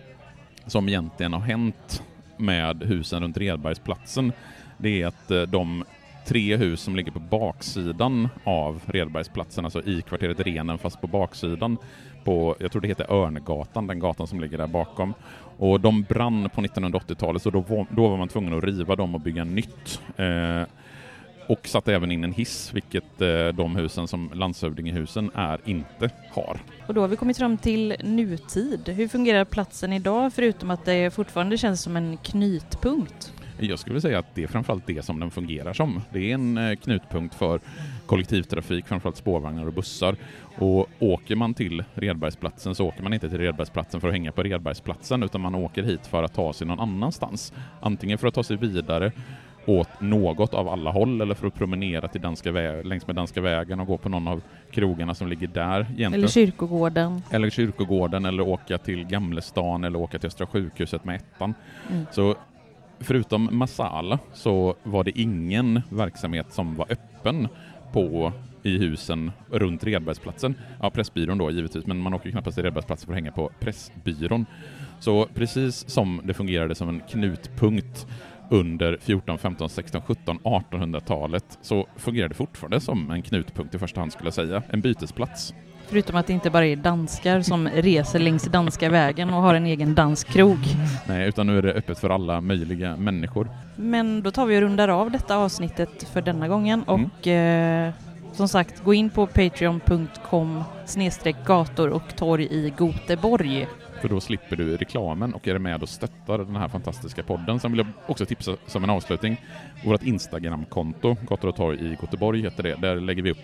som 0.66 0.88
egentligen 0.88 1.32
har 1.32 1.40
hänt 1.40 2.02
med 2.36 2.82
husen 2.82 3.22
runt 3.22 3.36
Redbergsplatsen, 3.36 4.32
det 4.78 5.02
är 5.02 5.06
att 5.06 5.30
eh, 5.30 5.42
de 5.42 5.84
tre 6.26 6.56
hus 6.56 6.80
som 6.80 6.96
ligger 6.96 7.12
på 7.12 7.20
baksidan 7.20 8.28
av 8.44 8.80
Redbergsplatsen, 8.86 9.64
alltså 9.64 9.82
i 9.82 10.02
kvarteret 10.02 10.40
Renen 10.40 10.78
fast 10.78 11.00
på 11.00 11.06
baksidan 11.06 11.76
på, 12.24 12.56
jag 12.60 12.72
tror 12.72 12.82
det 12.82 12.88
heter 12.88 13.12
Örngatan, 13.12 13.86
den 13.86 13.98
gatan 13.98 14.26
som 14.26 14.40
ligger 14.40 14.58
där 14.58 14.66
bakom. 14.66 15.14
Och 15.58 15.80
de 15.80 16.02
brann 16.02 16.50
på 16.54 16.60
1980-talet 16.60 17.42
så 17.42 17.50
då 17.50 17.60
var, 17.60 17.86
då 17.90 18.08
var 18.08 18.16
man 18.16 18.28
tvungen 18.28 18.58
att 18.58 18.64
riva 18.64 18.96
dem 18.96 19.14
och 19.14 19.20
bygga 19.20 19.44
nytt. 19.44 20.00
Eh, 20.16 20.62
och 21.50 21.68
satte 21.68 21.94
även 21.94 22.12
in 22.12 22.24
en 22.24 22.32
hiss, 22.32 22.70
vilket 22.74 23.20
eh, 23.20 23.48
de 23.48 23.76
husen 23.76 24.08
som 24.08 24.30
landshövdingehusen 24.34 25.30
är 25.34 25.60
inte 25.64 26.10
har. 26.30 26.60
Och 26.86 26.94
då 26.94 27.00
har 27.00 27.08
vi 27.08 27.16
kommit 27.16 27.38
fram 27.38 27.58
till 27.58 27.96
nutid. 28.00 28.88
Hur 28.88 29.08
fungerar 29.08 29.44
platsen 29.44 29.92
idag 29.92 30.32
förutom 30.32 30.70
att 30.70 30.84
det 30.84 31.14
fortfarande 31.14 31.58
känns 31.58 31.82
som 31.82 31.96
en 31.96 32.16
knytpunkt? 32.16 33.32
Jag 33.58 33.78
skulle 33.78 34.00
säga 34.00 34.18
att 34.18 34.34
det 34.34 34.42
är 34.42 34.46
framförallt 34.46 34.86
det 34.86 35.04
som 35.04 35.20
den 35.20 35.30
fungerar 35.30 35.72
som. 35.72 36.02
Det 36.12 36.30
är 36.30 36.34
en 36.34 36.58
eh, 36.58 36.76
knutpunkt 36.76 37.34
för 37.34 37.60
kollektivtrafik, 38.06 38.86
framförallt 38.86 39.16
spårvagnar 39.16 39.66
och 39.66 39.72
bussar. 39.72 40.16
Och 40.58 40.88
åker 40.98 41.36
man 41.36 41.54
till 41.54 41.84
Redbergsplatsen 41.94 42.74
så 42.74 42.86
åker 42.86 43.02
man 43.02 43.12
inte 43.12 43.28
till 43.28 43.38
Redbergsplatsen 43.38 44.00
för 44.00 44.08
att 44.08 44.14
hänga 44.14 44.32
på 44.32 44.42
Redbergsplatsen 44.42 45.22
utan 45.22 45.40
man 45.40 45.54
åker 45.54 45.82
hit 45.82 46.06
för 46.06 46.22
att 46.22 46.34
ta 46.34 46.52
sig 46.52 46.66
någon 46.66 46.80
annanstans. 46.80 47.52
Antingen 47.80 48.18
för 48.18 48.28
att 48.28 48.34
ta 48.34 48.42
sig 48.42 48.56
vidare 48.56 49.12
åt 49.66 50.00
något 50.00 50.54
av 50.54 50.68
alla 50.68 50.90
håll 50.90 51.20
eller 51.20 51.34
för 51.34 51.46
att 51.46 51.54
promenera 51.54 52.08
till 52.08 52.20
danska 52.20 52.52
vä- 52.52 52.84
längs 52.84 53.06
med 53.06 53.16
Danska 53.16 53.40
vägen 53.40 53.80
och 53.80 53.86
gå 53.86 53.98
på 53.98 54.08
någon 54.08 54.28
av 54.28 54.42
krogarna 54.70 55.14
som 55.14 55.28
ligger 55.28 55.46
där. 55.46 55.80
Egentligen. 55.80 56.14
Eller 56.14 56.28
kyrkogården. 56.28 57.22
eller 57.30 57.50
kyrkogården 57.50 58.24
eller 58.24 58.48
åka 58.48 58.78
till 58.78 59.04
Gamlestan 59.04 59.84
eller 59.84 59.98
åka 59.98 60.18
till 60.18 60.26
Östra 60.26 60.46
sjukhuset 60.46 61.04
med 61.04 61.16
ettan. 61.16 61.54
Mm. 61.90 62.06
Så 62.12 62.34
förutom 63.00 63.48
Masala 63.52 64.18
så 64.32 64.74
var 64.82 65.04
det 65.04 65.18
ingen 65.20 65.82
verksamhet 65.88 66.46
som 66.52 66.76
var 66.76 66.86
öppen 66.92 67.48
på 67.92 68.32
i 68.62 68.78
husen 68.78 69.32
runt 69.50 69.84
Redbergsplatsen. 69.84 70.54
Ja, 70.80 70.90
Pressbyrån 70.90 71.38
då 71.38 71.50
givetvis, 71.50 71.86
men 71.86 71.98
man 71.98 72.14
åker 72.14 72.30
knappast 72.30 72.54
till 72.54 72.64
Redbergsplatsen 72.64 73.06
för 73.06 73.12
att 73.12 73.16
hänga 73.16 73.32
på 73.32 73.50
Pressbyrån. 73.60 74.46
Så 75.00 75.26
precis 75.34 75.88
som 75.90 76.20
det 76.24 76.34
fungerade 76.34 76.74
som 76.74 76.88
en 76.88 77.00
knutpunkt 77.00 78.06
under 78.50 78.98
14, 79.00 79.38
15, 79.38 79.68
16, 79.68 80.02
17, 80.06 80.38
1800-talet 80.44 81.58
så 81.62 81.86
fungerar 81.96 82.28
det 82.28 82.34
fortfarande 82.34 82.80
som 82.80 83.10
en 83.10 83.22
knutpunkt 83.22 83.74
i 83.74 83.78
första 83.78 84.00
hand 84.00 84.12
skulle 84.12 84.26
jag 84.26 84.34
säga. 84.34 84.62
En 84.70 84.80
bytesplats. 84.80 85.54
Förutom 85.88 86.16
att 86.16 86.26
det 86.26 86.32
inte 86.32 86.50
bara 86.50 86.66
är 86.66 86.76
danskar 86.76 87.40
som 87.42 87.68
reser 87.68 88.18
längs 88.18 88.44
danska 88.44 88.90
vägen 88.90 89.30
och 89.34 89.42
har 89.42 89.54
en 89.54 89.66
egen 89.66 89.94
danskrog. 89.94 90.58
Nej, 91.08 91.28
utan 91.28 91.46
nu 91.46 91.58
är 91.58 91.62
det 91.62 91.72
öppet 91.72 91.98
för 91.98 92.10
alla 92.10 92.40
möjliga 92.40 92.96
människor. 92.96 93.48
Men 93.76 94.22
då 94.22 94.30
tar 94.30 94.46
vi 94.46 94.56
och 94.56 94.60
rundar 94.60 94.88
av 94.88 95.10
detta 95.10 95.36
avsnittet 95.36 96.02
för 96.12 96.22
denna 96.22 96.48
gången 96.48 96.84
Mm. 96.88 97.04
och 97.04 97.26
eh, 97.26 97.92
som 98.32 98.48
sagt, 98.48 98.84
gå 98.84 98.94
in 98.94 99.10
på 99.10 99.26
patreon.com 99.26 100.64
gator 101.46 101.88
och 101.88 102.16
torg 102.16 102.48
i 102.50 102.72
Goteborg. 102.78 103.66
För 104.00 104.08
då 104.08 104.20
slipper 104.20 104.56
du 104.56 104.76
reklamen 104.76 105.34
och 105.34 105.48
är 105.48 105.58
med 105.58 105.82
och 105.82 105.88
stöttar 105.88 106.38
den 106.38 106.56
här 106.56 106.68
fantastiska 106.68 107.22
podden. 107.22 107.60
Sen 107.60 107.72
vill 107.72 107.78
jag 107.78 108.10
också 108.10 108.26
tipsa 108.26 108.56
som 108.66 108.84
en 108.84 108.90
avslutning. 108.90 109.36
Vårt 109.84 110.02
Instagramkonto, 110.02 111.16
Gator 111.28 111.48
och 111.48 111.56
torg 111.56 111.86
i 111.86 111.90
Göteborg 112.02 112.42
heter 112.42 112.62
det. 112.62 112.74
Där 112.74 112.96
lägger 112.96 113.22
vi 113.22 113.30
upp 113.30 113.38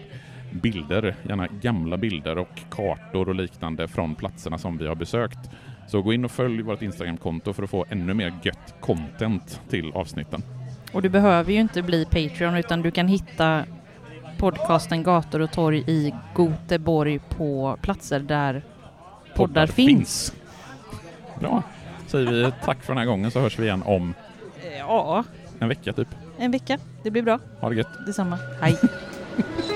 bilder, 0.51 1.17
gärna 1.29 1.47
gamla 1.47 1.97
bilder 1.97 2.39
och 2.39 2.61
kartor 2.71 3.29
och 3.29 3.35
liknande 3.35 3.89
från 3.89 4.15
platserna 4.15 4.59
som 4.59 4.79
vi 4.79 4.87
har 4.87 4.95
besökt. 4.95 5.39
Så 5.89 6.03
gå 6.03 6.13
in 6.13 6.25
och 6.25 6.31
följ 6.31 6.63
vårt 6.63 6.83
Instagramkonto 6.83 7.53
för 7.53 7.63
att 7.63 7.71
få 7.71 7.85
ännu 7.91 8.15
mer 8.15 8.33
gött 8.43 8.75
content 8.81 9.61
till 9.69 9.93
avsnitten. 9.95 10.43
Och 10.93 11.03
du 11.03 11.09
behöver 11.09 11.53
ju 11.53 11.61
inte 11.61 11.83
bli 11.83 12.05
Patreon 12.05 12.57
utan 12.57 12.83
du 12.83 12.91
kan 12.91 13.09
hitta 13.09 13.65
podcasten 14.39 15.03
Gator 15.03 15.41
och 15.41 15.53
torg 15.53 15.85
i 15.87 16.15
Goteborg 16.35 17.19
på 17.19 17.79
platser 17.83 18.21
där 18.21 18.63
poddar, 19.37 19.67
finns. 19.67 20.35
Bra. 21.41 21.63
Säger 22.07 22.27
vi 22.33 22.53
tack 22.65 22.83
för 22.83 22.93
den 22.93 22.99
här 22.99 23.07
gången 23.07 23.31
så 23.31 23.41
hörs 23.41 23.59
vi 23.59 23.63
igen 23.65 23.83
om 23.83 24.15
Ja, 24.79 25.25
en 25.59 25.69
vecka 25.69 25.93
typ. 25.93 26.09
en 26.39 26.51
vecka. 26.51 26.79
Det 27.03 27.11
blir 27.11 27.23
bra. 27.23 27.39
Ha 27.61 27.69
det 27.69 27.75
gött. 27.75 28.07
Detsamma. 28.07 28.39
Hej. 28.61 28.77